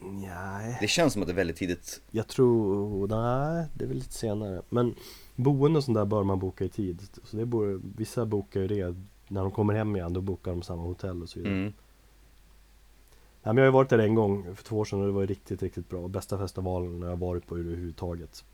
[0.00, 2.00] Nej, Det känns som att det är väldigt tidigt.
[2.10, 4.94] jag tror, nej det är väl lite senare Men
[5.36, 8.68] boende och sånt där bör man boka i tid så det borde, Vissa bokar ju
[8.68, 8.96] det
[9.28, 11.72] när de kommer hem igen, då bokar de samma hotell och så vidare Mm.
[13.42, 15.12] Nej, men jag har ju varit där en gång för två år sedan och det
[15.12, 16.08] var ju riktigt, riktigt bra.
[16.08, 18.44] Bästa festivalen jag har varit på överhuvudtaget.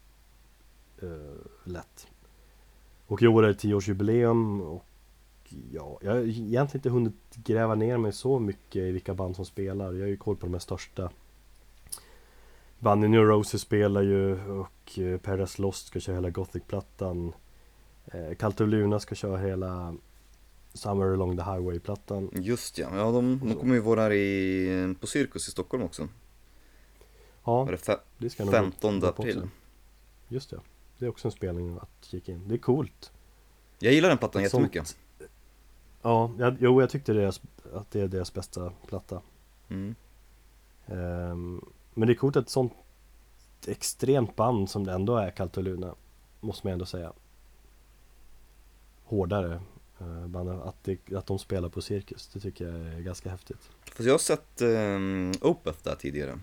[1.03, 1.35] Uh,
[1.65, 2.07] lätt.
[3.07, 4.85] Och i år är det tioårsjubileum och
[5.73, 9.45] ja, jag har egentligen inte hunnit gräva ner mig så mycket i vilka band som
[9.45, 9.93] spelar.
[9.93, 11.11] Jag har ju koll på de här största.
[12.79, 17.33] Banden New Roses spelar ju och eh, Paradise Lost ska köra hela Gothic-plattan.
[18.15, 19.97] Uh, Cult of Luna ska köra hela
[20.75, 22.31] Summer Along the Highway-plattan.
[22.33, 26.09] Just ja, ja de, de kommer ju vara här i, på Cirkus i Stockholm också.
[27.45, 29.37] Ja, Var det fe- det ska jag nog 15 gå på april.
[29.39, 29.49] också.
[30.29, 30.61] Just det.
[31.03, 32.49] Det är också en spelning att kika in.
[32.49, 33.13] Det är coolt.
[33.79, 34.97] Jag gillar den plattan sånt- jättemycket.
[36.03, 37.41] Ja, jag, jo jag tyckte deras,
[37.75, 39.21] att det är deras bästa platta.
[39.69, 39.95] Mm.
[40.87, 42.73] Ehm, men det är coolt att ett sånt
[43.67, 45.95] extremt band som det ändå är Cult of Luna.
[46.41, 47.13] Måste man ändå säga.
[49.05, 49.61] Hårdare
[50.01, 50.49] uh, band.
[50.49, 52.29] Att, det, att de spelar på Cirkus.
[52.29, 53.71] Det tycker jag är ganska häftigt.
[53.85, 56.41] Fast jag har sett um, Opeth där tidigare.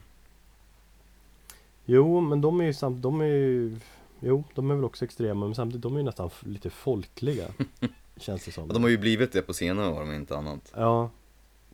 [1.86, 3.80] Jo, men de är ju samt, de är ju
[4.20, 7.48] Jo, de är väl också extrema men samtidigt de är ju nästan lite folkliga
[8.18, 10.74] Känns det som de har ju blivit det på senare år om inte annat.
[10.76, 11.10] Ja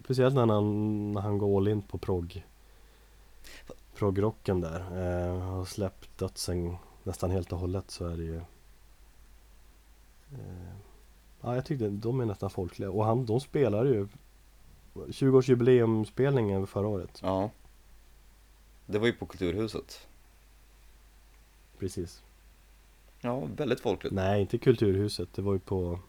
[0.04, 2.46] Speciellt när han, när han går all in på prog
[3.96, 8.36] Progrocken där eh, Har släppt dödsen nästan helt och hållet så är det ju
[10.32, 10.76] eh,
[11.42, 14.08] Ja jag tyckte de är nästan folkliga och han, de spelar ju
[14.94, 17.50] 20-årsjubileumspelningen förra året Ja.
[18.86, 20.08] Det var ju på Kulturhuset.
[21.80, 22.25] Precis
[23.26, 24.14] Ja, väldigt folkligt.
[24.14, 26.00] Nej inte Kulturhuset, det var ju på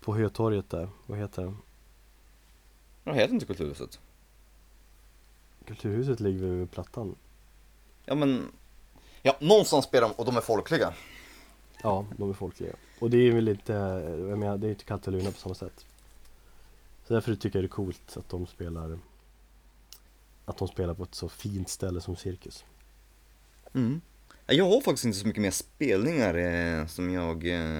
[0.00, 1.54] På Hötorget där, vad heter det?
[3.04, 4.00] Jag heter inte Kulturhuset.
[5.64, 7.14] Kulturhuset ligger vid Plattan
[8.04, 8.52] Ja men,
[9.22, 10.94] ja någonstans spelar de och de är folkliga.
[11.82, 13.72] Ja, de är folkliga Och det är väl inte,
[14.28, 15.86] jag menar det är inte Kataluna på samma sätt
[17.04, 18.98] Så därför tycker jag det är coolt att de spelar
[20.44, 22.64] Att de spelar på ett så fint ställe som Cirkus
[23.74, 24.00] Mm.
[24.46, 27.78] Ja, Jag har faktiskt inte så mycket mer spelningar eh, som jag eh,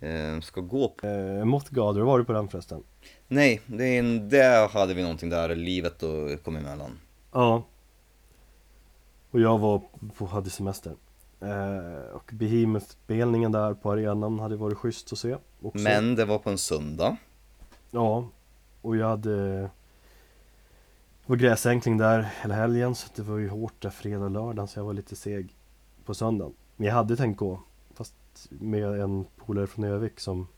[0.00, 1.06] eh, ska gå på.
[1.06, 2.82] eh, Moth Gader, var du på den förresten?
[3.28, 6.98] Nej, det är en, där hade vi någonting där livet och kom emellan.
[7.32, 7.62] Ja
[9.30, 9.82] Och jag var
[10.16, 10.92] på, hade semester
[11.40, 15.78] eh, Och Behemoth-spelningen där på arenan hade varit schysst att se också.
[15.82, 17.16] Men det var på en söndag.
[17.90, 18.28] Ja,
[18.82, 19.70] och jag hade
[21.26, 24.68] det var gräsänkling där hela helgen så det var ju hårt där fredag och lördag
[24.68, 25.54] så jag var lite seg
[26.04, 26.54] på söndagen.
[26.76, 27.60] Men jag hade tänkt gå
[27.94, 28.14] fast
[28.48, 30.48] med en polare från Övik som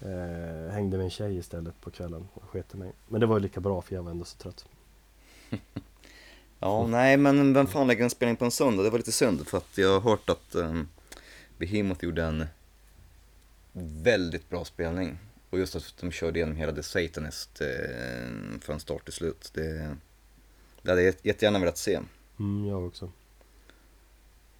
[0.00, 2.92] eh, hängde med en tjej istället på kvällen och sket i mig.
[3.08, 4.64] Men det var ju lika bra för jag var ändå så trött.
[6.62, 8.82] Ja, nej men vem fan lägger en spelning på en söndag?
[8.82, 10.88] Det var lite synd för att jag har hört att um,
[11.58, 12.46] Behemoth gjorde en
[14.02, 15.18] väldigt bra spelning.
[15.50, 19.50] Och just att de körde igenom hela The Satanist eh, från start till slut.
[19.54, 19.96] Det,
[20.82, 22.00] det hade jag jättegärna velat se.
[22.38, 23.10] Mm, jag också.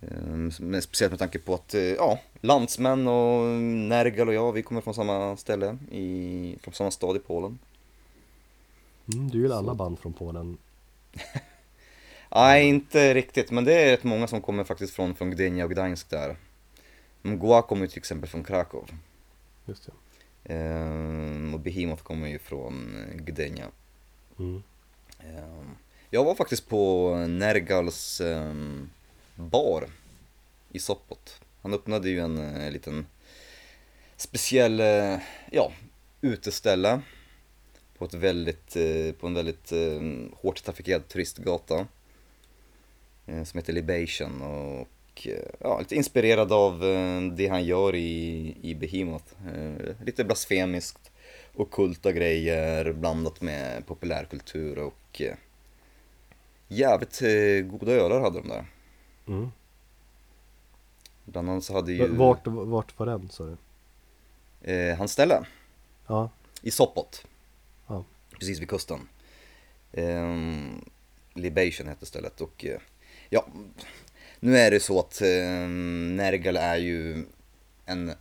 [0.01, 0.27] Eh,
[0.59, 3.47] men speciellt med tanke på att, eh, ja, landsmän och
[3.89, 7.59] Nergal och jag, vi kommer från samma ställe, i, från samma stad i Polen.
[9.15, 10.59] Mm, du gillar alla band från Polen.
[12.35, 15.71] Nej, inte riktigt, men det är rätt många som kommer faktiskt från, från Gdynia och
[15.71, 16.37] Gdańsk där.
[17.23, 18.91] Mgła kommer ju till exempel från Krakow.
[19.67, 19.93] Just det.
[20.45, 23.67] Ehm, och Behemoth kommer ju från Gdynia.
[24.39, 24.63] Mm.
[25.21, 25.77] Ehm,
[26.11, 28.91] jag var faktiskt på Nergals ehm,
[29.35, 29.89] bar
[30.71, 31.41] i Sopot.
[31.63, 33.07] Han öppnade ju en eh, liten
[34.17, 35.19] speciell, eh,
[35.51, 35.73] ja,
[36.21, 37.01] uteställe
[37.99, 40.01] på, ett väldigt, eh, på en väldigt eh,
[40.35, 41.87] hårt trafikerad turistgata
[43.27, 44.89] eh, som heter Libation och
[45.27, 49.33] eh, ja, lite inspirerad av eh, det han gör i, i Behemoth.
[49.55, 51.11] Eh, lite blasfemiskt,
[51.55, 55.23] ockulta grejer blandat med populärkultur och
[56.69, 57.21] jävligt
[57.71, 58.65] goda ölar hade de där.
[59.29, 59.51] Mm.
[61.25, 63.57] Bland annat så hade ju Vart, vart var den sa du?
[64.73, 65.47] eh, hans ställe
[66.07, 66.31] Ja,
[66.63, 67.27] i Sopot.
[67.87, 68.05] Ja.
[68.39, 69.09] Precis vid kusten.
[69.93, 70.85] Ehm,
[71.35, 72.65] Libation hette stället och
[73.29, 73.47] ja,
[74.41, 75.69] nu är det så att eh,
[76.17, 77.25] Nergal är ju
[77.87, 78.13] en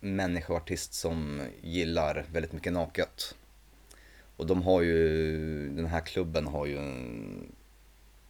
[0.00, 3.34] människoartist som gillar väldigt mycket naket.
[4.36, 7.52] Och de har ju, den här klubben har ju en,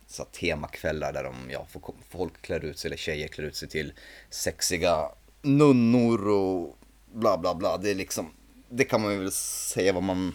[0.06, 3.68] så temakvällar där de, ja, får- folk klär ut sig, eller tjejer klär ut sig
[3.68, 3.92] till
[4.30, 5.08] sexiga
[5.42, 6.78] nunnor och
[7.14, 7.76] bla bla bla.
[7.78, 8.26] Det är liksom,
[8.68, 10.34] det kan man ju väl säga vad man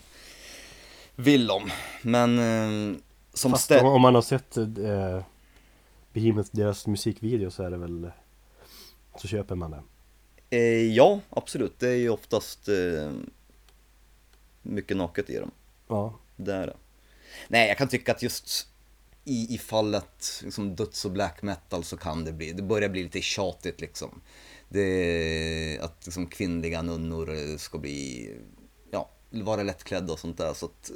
[1.16, 1.72] vill om.
[2.02, 2.98] Men eh,
[3.34, 5.24] som fast om man har sett eh,
[6.16, 8.12] Behemoth, deras musikvideo så är det väl
[9.18, 9.84] Så köper man det
[10.50, 11.80] Eh, ja, absolut.
[11.80, 13.12] Det är ju oftast eh,
[14.62, 15.52] mycket naket i dem.
[15.88, 16.76] Ja, Det är det.
[17.48, 18.68] Nej, jag kan tycka att just
[19.24, 23.04] i, i fallet liksom döds och black metal så kan det bli, det börjar bli
[23.04, 24.22] lite tjatigt liksom.
[24.70, 28.32] Det, att liksom kvinnliga nunnor ska bli,
[28.92, 30.54] ja, vara lättklädda och sånt där.
[30.54, 30.96] Så att eh,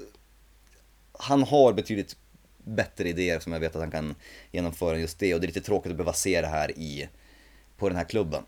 [1.11, 2.17] han har betydligt
[2.75, 4.15] bättre idéer som jag vet att han kan
[4.51, 5.33] genomföra än just det.
[5.33, 7.09] Och det är lite tråkigt att behöva se det här i,
[7.77, 8.43] på den här klubben.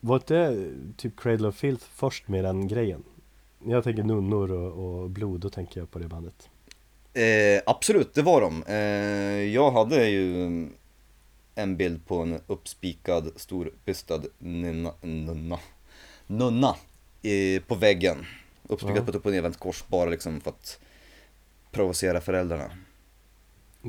[0.00, 3.04] var det typ Cradle of Filth först med den grejen?
[3.58, 6.48] När jag tänker nunnor och, och blod, då tänker jag på det bandet
[7.16, 8.62] Eh, absolut, det var de.
[8.62, 10.44] Eh, jag hade ju
[11.54, 15.58] en bild på en uppspikad, storbystad nunna, nunna,
[16.26, 16.76] nunna
[17.22, 18.26] eh, på väggen.
[18.62, 19.02] Uppspikad Ja.
[19.04, 20.80] på ett upp och nedvänt kors bara liksom för att
[21.70, 22.70] provocera föräldrarna.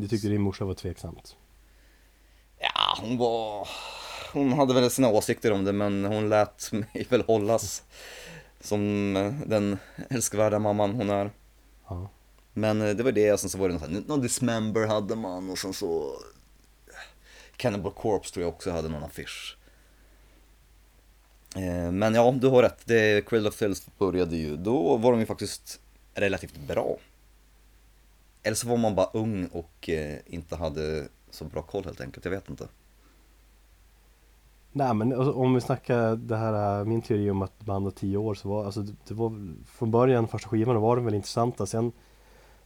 [0.02, 1.36] Du tyckte din morsa var tveksamt?
[2.60, 3.68] Ja, hon var...
[4.34, 7.84] Hon hade väl sina åsikter om det men hon lät mig väl hållas
[8.60, 9.14] som
[9.46, 9.78] den
[10.10, 11.32] älskvärda mamman hon är.
[11.88, 12.10] Ja
[12.54, 15.50] Men eh, det var det, och sen så var det någon, någon Dismember hade man
[15.50, 16.14] och sen så
[17.56, 19.58] Cannibal Corpse tror jag också hade någon affisch.
[21.56, 22.82] Eh, Men ja, du har rätt.
[22.86, 25.80] Det, Cradle of Filth började ju, då var de ju faktiskt
[26.14, 26.98] relativt bra.
[28.48, 32.26] Eller så var man bara ung och eh, inte hade så bra koll helt enkelt,
[32.26, 32.68] jag vet inte.
[34.72, 37.92] Nej men alltså, om vi snackar det här, äh, min teori om att band var
[37.92, 41.66] tio år så var, alltså det, var från början, första skivan, var de väl intressanta.
[41.66, 41.92] Sen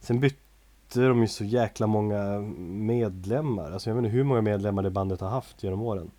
[0.00, 4.82] Sen bytte de ju så jäkla många medlemmar, alltså jag vet inte hur många medlemmar
[4.82, 6.10] det bandet har haft genom åren.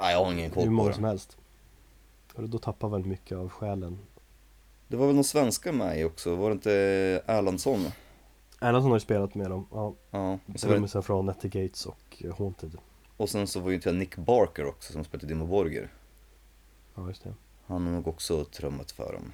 [0.00, 0.94] Nej, jag har ingen koll Hur på många det.
[0.94, 1.36] som helst.
[2.34, 3.98] Och då tappar väl mycket av själen.
[4.88, 6.72] Det var väl någon svenska med i också, var det inte
[7.26, 7.86] Erlandsson?
[8.62, 11.48] Erlandsson har ju spelat med dem, ja Ja, och så, var det, Trummisen från Netty
[11.48, 12.76] Gates och eh, Haunted
[13.16, 15.88] och sen så var ju inte Nick Barker också som spelade Dimmu Borgir.
[16.94, 17.34] Ja just det
[17.66, 19.32] Han har nog också trummat för dem.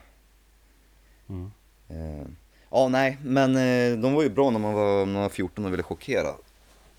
[1.29, 1.51] mm.
[1.89, 2.26] Eh,
[2.70, 5.64] ja, nej, men eh, de var ju bra när man var, när man var 14
[5.64, 6.35] och ville chockera.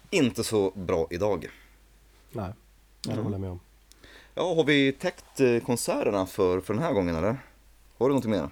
[0.10, 1.48] Inte så bra idag.
[2.32, 2.52] Nej,
[3.02, 3.24] det Mm.
[3.24, 3.60] håller jag med om
[4.36, 7.38] Ja, har vi täckt eh, konserterna för, för den här gången eller?
[7.98, 8.50] Har du någonting mer?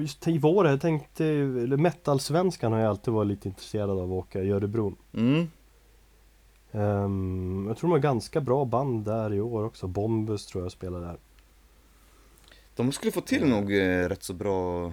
[0.00, 4.10] Just i vår, jag tänkte, eller metal-svenskan har jag alltid varit lite intresserad av att
[4.10, 5.48] åka i Örebro Mm,
[6.72, 10.72] Ehm, Jag tror de har ganska bra band där i år också, Bombus tror jag
[10.72, 11.16] spelar där.
[12.76, 14.92] De skulle få till nog eh, rätt så bra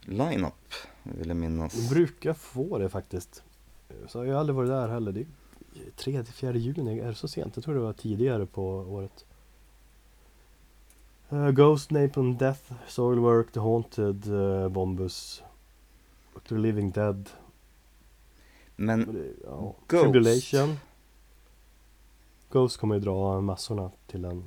[0.00, 1.74] line-up, vill jag minnas.
[1.88, 3.42] De brukar få det faktiskt.
[4.08, 5.26] Så jag har aldrig varit där heller, det är
[6.22, 7.56] 3-4 juni, är det så sent?
[7.56, 9.24] Jag tror det var tidigare på året
[11.30, 15.42] Eh, Ghost, Napalm Death, Soilwork, The Haunted, eh, Bombus
[16.48, 17.30] The Living Dead
[18.76, 19.74] Men ja.
[19.86, 20.02] Ghost.
[20.04, 20.76] Tribulation
[22.50, 24.44] Ghost kommer ju dra massorna till den,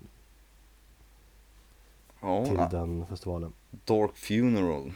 [2.20, 3.54] till ja, den festivalen
[3.86, 4.92] Dark Funeral.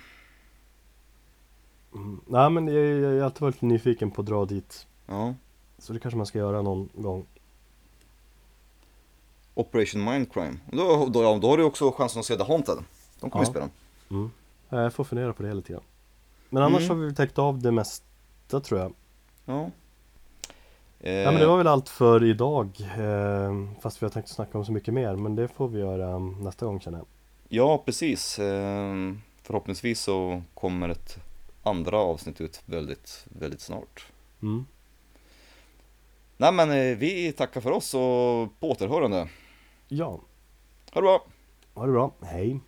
[1.94, 2.22] mm.
[2.28, 5.36] Nej men jag, jag, jag har alltid varit lite nyfiken på att dra dit Ja,
[5.78, 7.26] Så det kanske man ska göra någon gång.
[9.56, 10.58] Operation Mindcrime.
[10.72, 12.78] Då, då, då har du också chansen att se The Haunted.
[13.20, 13.50] De kommer Ja.
[13.50, 13.70] ju spela.
[14.12, 14.32] Mm.
[14.70, 15.84] Ja, Jag får fundera på det lite grann.
[16.50, 16.90] Men annars Mm.
[16.90, 18.94] har vi väl täckt av det mesta tror jag.
[19.46, 19.70] Ja.
[21.00, 22.70] Eh, Ja men det var väl allt för idag.
[22.98, 25.16] Eh, fast vi har tänkt snacka om så mycket mer.
[25.16, 27.08] Men det får vi göra nästa gång känner jag.
[27.50, 28.40] Ja, precis.
[28.40, 28.94] Eh,
[29.44, 31.18] förhoppningsvis så kommer ett
[31.64, 34.06] andra avsnitt ut väldigt, väldigt snart.
[34.42, 34.66] Mm.
[36.38, 39.28] Nej men eh, vi tackar för oss och på återhörande.
[39.88, 40.20] Ja,
[40.94, 41.26] Ha det bra!
[41.76, 42.12] ha det bra.
[42.22, 42.60] Hej!